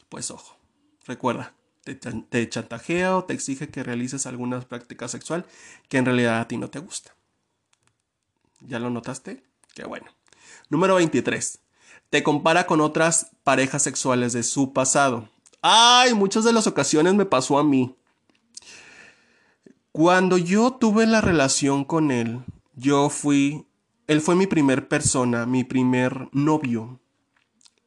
pues 0.09 0.31
ojo, 0.31 0.57
recuerda, 1.05 1.53
te, 1.83 1.95
te 1.95 2.49
chantajea 2.49 3.17
o 3.17 3.25
te 3.25 3.33
exige 3.33 3.69
que 3.69 3.83
realices 3.83 4.25
alguna 4.25 4.61
práctica 4.61 5.07
sexual 5.07 5.45
que 5.89 5.97
en 5.97 6.05
realidad 6.05 6.39
a 6.39 6.47
ti 6.47 6.57
no 6.57 6.69
te 6.69 6.79
gusta. 6.79 7.14
¿Ya 8.67 8.79
lo 8.79 8.89
notaste? 8.89 9.43
Qué 9.73 9.85
bueno. 9.85 10.07
Número 10.69 10.95
23. 10.95 11.59
Te 12.09 12.23
compara 12.23 12.65
con 12.65 12.81
otras 12.81 13.31
parejas 13.43 13.83
sexuales 13.83 14.33
de 14.33 14.43
su 14.43 14.73
pasado. 14.73 15.29
Ay, 15.61 16.13
muchas 16.13 16.43
de 16.43 16.53
las 16.53 16.67
ocasiones 16.67 17.13
me 17.15 17.25
pasó 17.25 17.57
a 17.57 17.63
mí. 17.63 17.95
Cuando 19.91 20.37
yo 20.37 20.71
tuve 20.73 21.05
la 21.05 21.21
relación 21.21 21.85
con 21.85 22.11
él, 22.11 22.43
yo 22.75 23.09
fui, 23.09 23.65
él 24.07 24.21
fue 24.21 24.35
mi 24.35 24.47
primer 24.47 24.87
persona, 24.87 25.45
mi 25.45 25.63
primer 25.63 26.27
novio, 26.33 26.99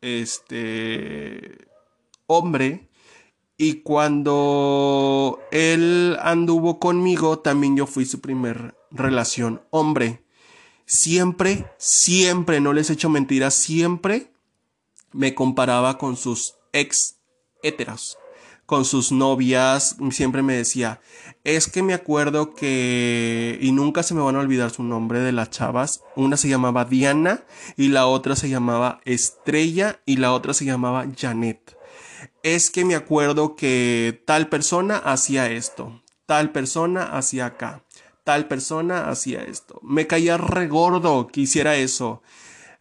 este, 0.00 1.68
hombre, 2.26 2.88
y 3.56 3.82
cuando 3.82 5.40
él 5.50 6.16
anduvo 6.20 6.78
conmigo, 6.78 7.40
también 7.40 7.76
yo 7.76 7.86
fui 7.86 8.06
su 8.06 8.20
primer 8.20 8.74
relación 8.90 9.62
hombre. 9.70 10.24
Siempre, 10.88 11.66
siempre, 11.78 12.60
no 12.60 12.72
les 12.72 12.90
he 12.90 12.94
hecho 12.94 13.08
mentiras, 13.08 13.54
siempre 13.54 14.32
me 15.12 15.34
comparaba 15.34 15.98
con 15.98 16.16
sus 16.16 16.54
ex 16.72 17.18
héteros 17.62 18.18
con 18.68 18.84
sus 18.84 19.12
novias, 19.12 19.96
siempre 20.10 20.42
me 20.42 20.54
decía, 20.54 21.00
es 21.42 21.68
que 21.68 21.82
me 21.82 21.94
acuerdo 21.94 22.52
que, 22.52 23.58
y 23.62 23.72
nunca 23.72 24.02
se 24.02 24.12
me 24.12 24.20
van 24.20 24.36
a 24.36 24.40
olvidar 24.40 24.70
su 24.70 24.82
nombre 24.82 25.20
de 25.20 25.32
las 25.32 25.48
chavas, 25.48 26.02
una 26.16 26.36
se 26.36 26.50
llamaba 26.50 26.84
Diana 26.84 27.44
y 27.78 27.88
la 27.88 28.06
otra 28.06 28.36
se 28.36 28.50
llamaba 28.50 29.00
Estrella 29.06 30.02
y 30.04 30.18
la 30.18 30.34
otra 30.34 30.52
se 30.52 30.66
llamaba 30.66 31.06
Janet. 31.16 31.78
Es 32.42 32.70
que 32.70 32.84
me 32.84 32.94
acuerdo 32.94 33.56
que 33.56 34.22
tal 34.26 34.50
persona 34.50 34.98
hacía 34.98 35.50
esto, 35.50 36.02
tal 36.26 36.52
persona 36.52 37.04
hacía 37.04 37.46
acá, 37.46 37.86
tal 38.28 38.46
persona 38.46 39.08
hacía 39.08 39.42
esto. 39.42 39.80
Me 39.82 40.06
caía 40.06 40.36
regordo 40.36 41.28
que 41.28 41.40
hiciera 41.40 41.76
eso. 41.76 42.22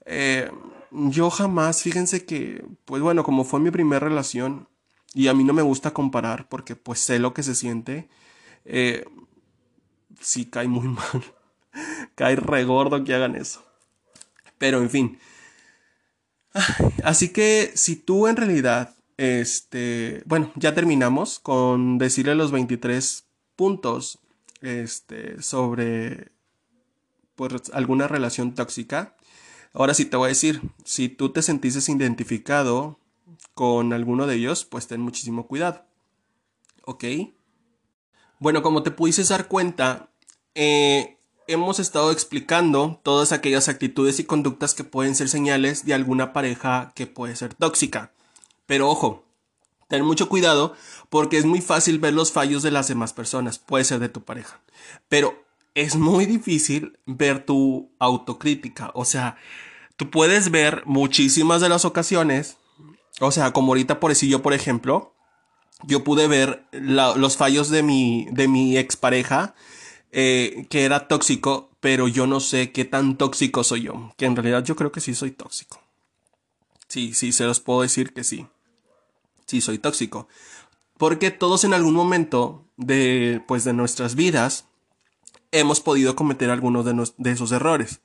Eh, 0.06 0.52
yo 0.92 1.30
jamás, 1.30 1.84
fíjense 1.84 2.26
que, 2.26 2.66
pues 2.84 3.02
bueno, 3.02 3.24
como 3.24 3.46
fue 3.46 3.62
mi 3.62 3.72
primera 3.72 4.02
relación, 4.02 4.68
y 5.14 5.30
a 5.30 5.34
mí 5.34 5.46
no 5.46 5.54
me 5.54 5.62
gusta 5.62 5.94
comparar 5.94 6.50
porque 6.50 6.76
pues 6.76 7.00
sé 7.00 7.18
lo 7.20 7.34
que 7.34 7.44
se 7.44 7.56
siente. 7.56 8.10
Eh, 8.66 9.06
sí 10.20 10.48
cae 10.48 10.68
muy 10.68 10.88
mal. 10.90 11.24
cae 12.16 12.36
regordo 12.36 13.06
que 13.06 13.14
hagan 13.14 13.38
eso. 13.38 13.64
Pero 14.58 14.82
en 14.82 14.90
fin. 14.90 15.18
Así 17.06 17.30
que 17.30 17.72
si 17.74 17.96
tú 17.96 18.28
en 18.28 18.36
realidad, 18.36 18.98
este, 19.16 20.24
bueno, 20.26 20.52
ya 20.56 20.74
terminamos 20.74 21.40
con 21.40 22.00
decirle 22.00 22.36
los 22.36 22.52
23 22.52 23.24
puntos 23.56 24.20
este, 24.62 25.42
sobre 25.42 26.32
pues, 27.36 27.70
alguna 27.74 28.08
relación 28.08 28.56
tóxica. 28.56 29.16
Ahora 29.74 29.94
sí 29.94 30.06
te 30.06 30.18
voy 30.18 30.26
a 30.26 30.30
decir, 30.30 30.62
si 30.84 31.10
tú 31.10 31.30
te 31.30 31.42
sentiste 31.42 31.92
identificado 31.92 33.00
con 33.54 33.94
alguno 33.94 34.28
de 34.28 34.36
ellos, 34.36 34.66
pues 34.66 34.88
ten 34.88 35.02
muchísimo 35.02 35.48
cuidado. 35.48 35.86
¿Ok? 36.86 37.04
Bueno, 38.40 38.62
como 38.62 38.84
te 38.84 38.92
pudiste 38.92 39.24
dar 39.24 39.48
cuenta, 39.48 40.10
eh, 40.56 41.18
hemos 41.48 41.80
estado 41.80 42.12
explicando 42.12 43.00
todas 43.04 43.32
aquellas 43.32 43.70
actitudes 43.70 44.20
y 44.20 44.26
conductas 44.26 44.74
que 44.74 44.84
pueden 44.84 45.16
ser 45.16 45.30
señales 45.30 45.86
de 45.86 45.94
alguna 45.94 46.34
pareja 46.34 46.94
que 46.96 47.08
puede 47.08 47.36
ser 47.36 47.54
tóxica. 47.54 48.14
Pero 48.66 48.90
ojo, 48.90 49.27
ten 49.88 50.04
mucho 50.04 50.30
cuidado 50.30 50.76
porque 51.10 51.38
es 51.38 51.46
muy 51.46 51.62
fácil 51.62 52.00
ver 52.00 52.14
los 52.14 52.32
fallos 52.32 52.64
de 52.64 52.72
las 52.72 52.88
demás 52.88 53.14
personas, 53.14 53.60
puede 53.60 53.84
ser 53.84 54.00
de 54.00 54.10
tu 54.10 54.24
pareja. 54.24 54.62
Pero 55.10 55.46
es 55.74 55.96
muy 55.96 56.26
difícil 56.26 56.98
ver 57.06 57.46
tu 57.46 57.92
autocrítica. 58.00 58.92
O 58.94 59.06
sea, 59.06 59.38
tú 59.96 60.10
puedes 60.10 60.52
ver 60.52 60.84
muchísimas 60.86 61.62
de 61.62 61.70
las 61.70 61.86
ocasiones. 61.86 62.58
O 63.20 63.32
sea, 63.32 63.52
como 63.52 63.70
ahorita 63.72 64.00
por 64.00 64.12
decir 64.12 64.30
yo, 64.30 64.42
por 64.42 64.54
ejemplo, 64.54 65.14
yo 65.84 66.04
pude 66.04 66.28
ver 66.28 66.66
los 66.72 67.38
fallos 67.38 67.70
de 67.70 67.84
mi, 67.84 68.28
de 68.32 68.48
mi 68.48 68.78
expareja, 68.78 69.56
eh, 70.12 70.66
que 70.70 70.84
era 70.84 71.08
tóxico, 71.08 71.70
pero 71.80 72.08
yo 72.08 72.26
no 72.26 72.40
sé 72.40 72.72
qué 72.72 72.86
tan 72.86 73.18
tóxico 73.18 73.64
soy 73.64 73.84
yo. 73.84 74.14
Que 74.18 74.26
en 74.26 74.36
realidad 74.36 74.64
yo 74.64 74.76
creo 74.76 74.92
que 74.92 75.02
sí 75.02 75.14
soy 75.14 75.32
tóxico. 75.32 75.80
Sí, 76.88 77.14
sí, 77.14 77.32
se 77.32 77.46
los 77.46 77.60
puedo 77.60 77.82
decir 77.82 78.14
que 78.14 78.24
sí. 78.24 78.48
Sí, 79.48 79.62
soy 79.62 79.80
tóxico. 79.80 80.28
Porque 80.98 81.32
todos 81.32 81.64
en 81.64 81.74
algún 81.74 81.94
momento 81.94 82.66
de, 82.76 83.42
pues, 83.48 83.64
de 83.64 83.74
nuestras 83.74 84.16
vidas 84.16 84.66
hemos 85.52 85.80
podido 85.80 86.16
cometer 86.16 86.50
algunos 86.50 86.86
de, 86.86 87.32
esos 87.32 87.52
errores. 87.52 88.02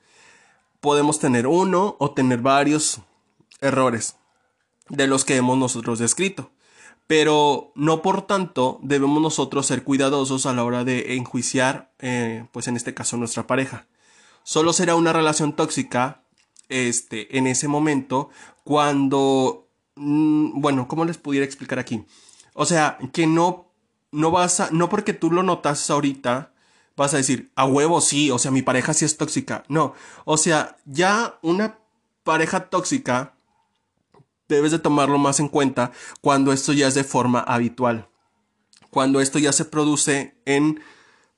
Podemos 0.81 1.19
tener 1.19 1.47
uno 1.47 1.97
o 1.99 2.13
tener 2.13 2.41
varios 2.41 3.01
errores 3.61 4.17
de 4.89 5.07
los 5.07 5.25
que 5.25 5.37
hemos 5.37 5.59
nosotros 5.59 5.99
descrito. 5.99 6.51
Pero 7.07 7.73
no 7.75 8.01
por 8.01 8.23
tanto 8.23 8.79
debemos 8.83 9.21
nosotros 9.21 9.67
ser 9.67 9.83
cuidadosos 9.83 10.47
a 10.47 10.53
la 10.53 10.65
hora 10.65 10.85
de 10.85 11.17
enjuiciar, 11.17 11.93
eh, 11.99 12.47
pues 12.53 12.69
en 12.69 12.77
este 12.77 12.95
caso 12.95 13.17
nuestra 13.17 13.47
pareja. 13.47 13.87
Solo 14.45 14.73
será 14.73 14.95
una 14.95 15.13
relación 15.13 15.55
tóxica 15.55 16.23
este, 16.69 17.37
en 17.37 17.47
ese 17.47 17.69
momento 17.69 18.31
cuando, 18.65 19.62
mm, 19.97 20.61
bueno, 20.61 20.89
¿cómo 20.89 21.05
les 21.05 21.19
pudiera 21.19 21.47
explicar 21.47 21.79
aquí? 21.79 22.05
O 22.55 22.67
sea, 22.67 22.99
que 23.13 23.27
no, 23.27 23.73
no 24.11 24.31
vas 24.31 24.61
a, 24.61 24.71
no 24.71 24.89
porque 24.89 25.13
tú 25.13 25.31
lo 25.31 25.43
notas 25.43 25.89
ahorita, 25.91 26.53
vas 26.97 27.15
a 27.15 27.19
decir, 27.19 27.51
a 27.57 27.65
huevo 27.65 28.01
sí, 28.01 28.31
o 28.31 28.39
sea, 28.39 28.51
mi 28.51 28.63
pareja 28.63 28.95
sí 28.95 29.05
es 29.05 29.17
tóxica. 29.17 29.65
No, 29.69 29.95
o 30.25 30.37
sea, 30.37 30.77
ya 30.85 31.39
una 31.43 31.79
pareja 32.25 32.69
tóxica 32.69 33.35
debes 34.49 34.71
de 34.71 34.79
tomarlo 34.79 35.19
más 35.19 35.41
en 35.41 35.49
cuenta 35.49 35.93
cuando 36.21 36.53
esto 36.53 36.73
ya 36.73 36.89
es 36.89 36.95
de 36.95 37.05
forma 37.05 37.41
habitual. 37.41 38.09
Cuando 38.91 39.21
esto 39.21 39.39
ya 39.39 39.53
se 39.53 39.65
produce 39.65 40.37
en 40.45 40.81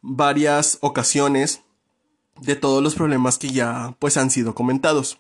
varias 0.02 0.78
ocasiones 0.80 1.62
de 2.40 2.56
todos 2.56 2.82
los 2.82 2.94
problemas 2.94 3.38
que 3.38 3.50
ya 3.50 3.96
pues 4.00 4.16
han 4.16 4.30
sido 4.30 4.54
comentados. 4.54 5.18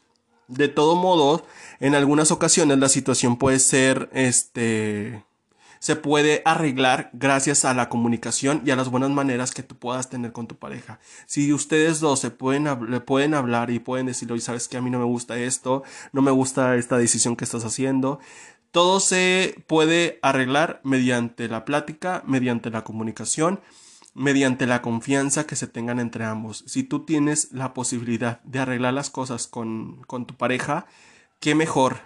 De 0.48 0.68
todo 0.68 0.96
modo, 0.96 1.46
en 1.84 1.94
algunas 1.94 2.30
ocasiones 2.30 2.78
la 2.78 2.88
situación 2.88 3.36
puede 3.36 3.58
ser 3.58 4.08
este 4.14 5.22
se 5.80 5.96
puede 5.96 6.40
arreglar 6.46 7.10
gracias 7.12 7.66
a 7.66 7.74
la 7.74 7.90
comunicación 7.90 8.62
y 8.64 8.70
a 8.70 8.76
las 8.76 8.88
buenas 8.88 9.10
maneras 9.10 9.50
que 9.50 9.62
tú 9.62 9.74
puedas 9.74 10.08
tener 10.08 10.32
con 10.32 10.46
tu 10.46 10.56
pareja. 10.56 10.98
Si 11.26 11.52
ustedes 11.52 12.00
dos 12.00 12.20
se 12.20 12.30
pueden, 12.30 12.90
le 12.90 13.00
pueden 13.00 13.34
hablar 13.34 13.68
y 13.68 13.80
pueden 13.80 14.06
decirle, 14.06 14.32
oye, 14.32 14.40
sabes 14.40 14.66
que 14.66 14.78
a 14.78 14.80
mí 14.80 14.88
no 14.88 14.98
me 14.98 15.04
gusta 15.04 15.36
esto, 15.36 15.82
no 16.14 16.22
me 16.22 16.30
gusta 16.30 16.76
esta 16.76 16.96
decisión 16.96 17.36
que 17.36 17.44
estás 17.44 17.66
haciendo, 17.66 18.18
todo 18.70 18.98
se 18.98 19.62
puede 19.66 20.18
arreglar 20.22 20.80
mediante 20.84 21.48
la 21.48 21.66
plática, 21.66 22.22
mediante 22.26 22.70
la 22.70 22.82
comunicación, 22.82 23.60
mediante 24.14 24.66
la 24.66 24.80
confianza 24.80 25.46
que 25.46 25.54
se 25.54 25.66
tengan 25.66 26.00
entre 26.00 26.24
ambos. 26.24 26.64
Si 26.66 26.82
tú 26.82 27.04
tienes 27.04 27.52
la 27.52 27.74
posibilidad 27.74 28.40
de 28.44 28.60
arreglar 28.60 28.94
las 28.94 29.10
cosas 29.10 29.48
con, 29.48 30.02
con 30.06 30.24
tu 30.24 30.34
pareja, 30.34 30.86
qué 31.44 31.54
mejor 31.54 31.98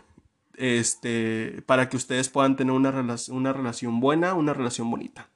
este, 0.56 1.62
para 1.64 1.88
que 1.88 1.96
ustedes 1.96 2.28
puedan 2.28 2.56
tener 2.56 2.72
una, 2.72 2.90
una 3.28 3.52
relación 3.52 4.00
buena, 4.00 4.34
una 4.34 4.52
relación 4.52 4.90
bonita. 4.90 5.28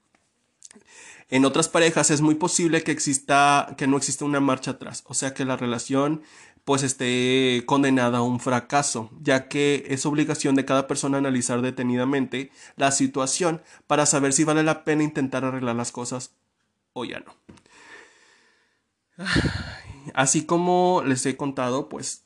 En 1.29 1.45
otras 1.45 1.69
parejas 1.69 2.11
es 2.11 2.21
muy 2.21 2.35
posible 2.35 2.83
que 2.83 2.91
exista, 2.91 3.77
que 3.79 3.87
no 3.87 3.97
exista 3.97 4.25
una 4.25 4.41
marcha 4.41 4.73
atrás, 4.73 5.05
o 5.07 5.15
sea 5.15 5.35
que 5.35 5.45
la 5.45 5.57
relación 5.57 6.23
pues 6.65 6.83
esté 6.83 7.62
condenada 7.65 8.19
a 8.19 8.23
un 8.23 8.41
fracaso, 8.41 9.09
ya 9.21 9.47
que 9.47 9.85
es 9.87 10.05
obligación 10.05 10.57
de 10.57 10.65
cada 10.65 10.88
persona 10.88 11.19
analizar 11.19 11.62
detenidamente 11.62 12.51
la 12.75 12.91
situación 12.91 13.62
para 13.87 14.05
saber 14.05 14.33
si 14.33 14.43
vale 14.43 14.65
la 14.65 14.83
pena 14.83 15.05
intentar 15.05 15.45
arreglar 15.45 15.77
las 15.77 15.93
cosas 15.93 16.35
o 16.93 17.05
ya 17.05 17.21
no. 17.21 17.37
Así 20.15 20.45
como 20.45 21.05
les 21.07 21.25
he 21.25 21.37
contado, 21.37 21.88
pues, 21.88 22.25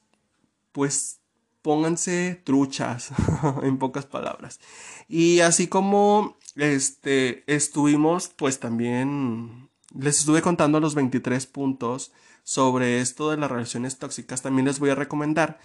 pues 0.72 1.20
pónganse 1.66 2.40
truchas, 2.44 3.10
en 3.64 3.76
pocas 3.76 4.06
palabras. 4.06 4.60
Y 5.08 5.40
así 5.40 5.66
como 5.66 6.36
este, 6.54 7.42
estuvimos, 7.52 8.28
pues 8.28 8.60
también 8.60 9.68
les 9.92 10.20
estuve 10.20 10.42
contando 10.42 10.78
los 10.78 10.94
23 10.94 11.44
puntos 11.48 12.12
sobre 12.44 13.00
esto 13.00 13.32
de 13.32 13.38
las 13.38 13.50
relaciones 13.50 13.98
tóxicas. 13.98 14.42
También 14.42 14.66
les 14.66 14.78
voy 14.78 14.90
a 14.90 14.94
recomendar 14.94 15.58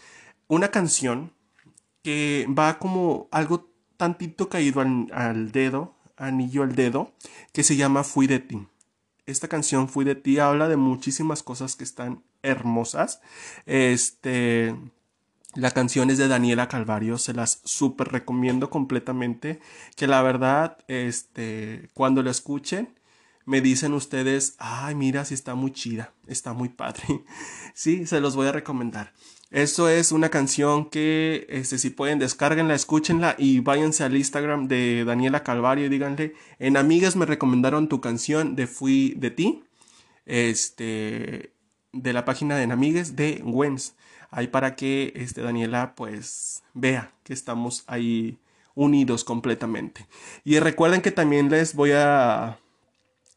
una 0.48 0.70
canción 0.70 1.34
que 2.02 2.48
va 2.50 2.80
como 2.80 3.28
algo 3.30 3.70
tantito 3.98 4.50
caído 4.50 4.82
al, 4.82 5.08
al 5.14 5.52
dedo, 5.52 5.94
anillo 6.18 6.64
al 6.64 6.74
dedo, 6.74 7.14
que 7.54 7.62
se 7.62 7.76
llama 7.76 8.04
Fui 8.04 8.26
de 8.26 8.40
ti. 8.40 8.68
Esta 9.28 9.48
canción 9.48 9.88
Fui 9.88 10.04
de 10.04 10.16
ti 10.16 10.40
habla 10.40 10.68
de 10.68 10.78
muchísimas 10.78 11.44
cosas 11.44 11.76
que 11.76 11.84
están 11.84 12.24
hermosas. 12.42 13.22
Este 13.68 14.76
la 15.54 15.72
canción 15.72 16.10
es 16.10 16.18
de 16.18 16.28
Daniela 16.28 16.68
Calvario, 16.68 17.18
se 17.18 17.34
las 17.34 17.62
súper 17.66 18.10
recomiendo 18.10 18.70
completamente. 18.70 19.60
Que 19.96 20.08
la 20.08 20.22
verdad, 20.22 20.78
este, 20.88 21.90
cuando 21.94 22.24
la 22.24 22.32
escuchen, 22.32 22.98
me 23.46 23.60
dicen 23.62 23.94
ustedes, 23.94 24.56
ay, 24.60 24.96
mira, 24.96 25.26
si 25.26 25.34
está 25.34 25.56
muy 25.56 25.72
chida, 25.72 26.14
está 26.28 26.54
muy 26.54 26.70
padre. 26.70 27.04
sí, 27.74 28.06
se 28.06 28.22
los 28.22 28.36
voy 28.36 28.48
a 28.48 28.54
recomendar. 28.54 29.14
Eso 29.50 29.90
es 29.90 30.14
una 30.14 30.30
canción 30.30 30.90
que, 30.90 31.46
este, 31.50 31.78
si 31.78 31.90
pueden, 31.90 32.20
descárguenla, 32.20 32.74
escúchenla 32.74 33.36
y 33.38 33.60
váyanse 33.60 34.06
al 34.06 34.16
Instagram 34.16 34.70
de 34.70 35.04
Daniela 35.04 35.44
Calvario 35.44 35.86
y 35.86 35.90
díganle, 35.90 36.36
en 36.60 36.78
Amigas 36.78 37.18
me 37.18 37.26
recomendaron 37.26 37.90
tu 37.90 38.00
canción 38.00 38.56
de 38.56 38.68
Fui 38.68 39.14
de 39.18 39.32
ti, 39.32 39.64
este, 40.26 41.54
de 41.92 42.14
la 42.14 42.24
página 42.24 42.56
de 42.56 42.64
En 42.64 43.16
de 43.16 43.42
Wens 43.44 43.96
ahí 44.32 44.48
para 44.48 44.76
que 44.76 45.14
este, 45.16 45.42
Daniela 45.42 45.94
pues 45.96 46.64
vea 46.74 47.12
que 47.24 47.34
estamos 47.34 47.84
ahí 47.88 48.40
unidos 48.74 49.24
completamente. 49.24 50.08
Y 50.44 50.60
recuerden 50.60 51.02
que 51.02 51.12
también 51.12 51.50
les 51.50 51.76
voy 51.76 51.92
a 51.92 52.58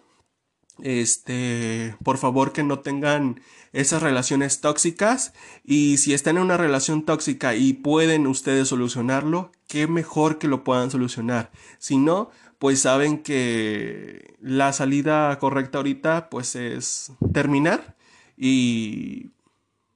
Este, 0.83 1.97
por 2.05 2.19
favor 2.19 2.53
que 2.53 2.63
no 2.63 2.81
tengan 2.81 3.41
esas 3.73 4.03
relaciones 4.03 4.61
tóxicas 4.61 5.33
y 5.65 5.99
si 5.99 6.15
están 6.15 6.37
en 6.37 6.45
una 6.45 6.57
relación 6.57 7.05
tóxica 7.05 7.55
y 7.57 7.73
pueden 7.73 8.27
ustedes 8.27 8.69
solucionarlo, 8.69 9.53
qué 9.67 9.87
mejor 9.87 10.39
que 10.39 10.49
lo 10.49 10.65
puedan 10.65 10.91
solucionar. 10.91 11.51
Si 11.79 11.99
no, 11.99 12.31
pues 12.59 12.81
saben 12.81 13.23
que 13.23 14.37
la 14.41 14.73
salida 14.73 15.37
correcta 15.39 15.79
ahorita 15.79 16.31
pues 16.31 16.55
es 16.57 17.13
terminar 17.33 17.97
y 18.37 19.31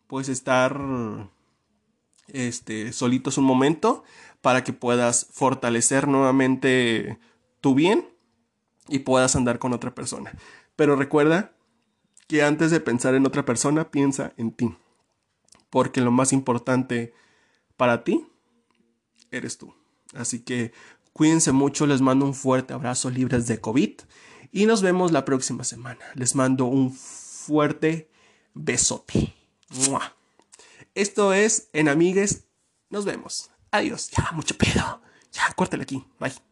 pues 0.07 0.29
estar 0.29 0.81
este 2.29 2.93
solitos 2.93 3.39
un 3.39 3.45
momento 3.45 4.05
para 4.41 4.65
que 4.65 4.73
puedas 4.73 5.29
fortalecer 5.31 6.09
nuevamente 6.09 7.19
tu 7.61 7.75
bien 7.75 8.09
y 8.89 9.01
puedas 9.01 9.37
andar 9.37 9.59
con 9.59 9.73
otra 9.73 9.95
persona. 9.95 10.33
Pero 10.77 10.97
recuerda 10.97 11.53
que 12.29 12.43
antes 12.43 12.71
de 12.71 12.81
pensar 12.81 13.15
en 13.15 13.27
otra 13.27 13.45
persona, 13.45 13.91
piensa 13.91 14.33
en 14.37 14.53
ti. 14.53 14.75
Porque 15.71 16.01
lo 16.01 16.11
más 16.11 16.33
importante 16.33 17.15
para 17.77 18.05
ti 18.05 18.27
eres 19.31 19.59
tú. 19.59 19.75
Así 20.15 20.41
que 20.41 20.73
cuídense 21.13 21.53
mucho, 21.53 21.87
les 21.87 22.01
mando 22.01 22.25
un 22.27 22.35
fuerte 22.35 22.75
abrazo 22.75 23.11
libres 23.11 23.47
de 23.47 23.61
COVID 23.61 23.93
y 24.53 24.67
nos 24.67 24.83
vemos 24.83 25.13
la 25.13 25.25
próxima 25.25 25.65
semana. 25.65 26.05
Les 26.15 26.35
mando 26.35 26.67
un 26.67 26.93
fuerte 26.93 28.11
besote. 28.55 29.35
Esto 30.95 31.33
es 31.33 31.71
En 31.73 31.89
Amigues. 31.89 32.45
Nos 32.91 33.07
vemos. 33.07 33.51
Adiós. 33.71 34.11
Ya, 34.11 34.31
mucho 34.33 34.57
pedo. 34.57 35.01
Ya, 35.33 35.53
córtale 35.57 35.85
aquí. 35.85 36.05
Bye. 36.21 36.52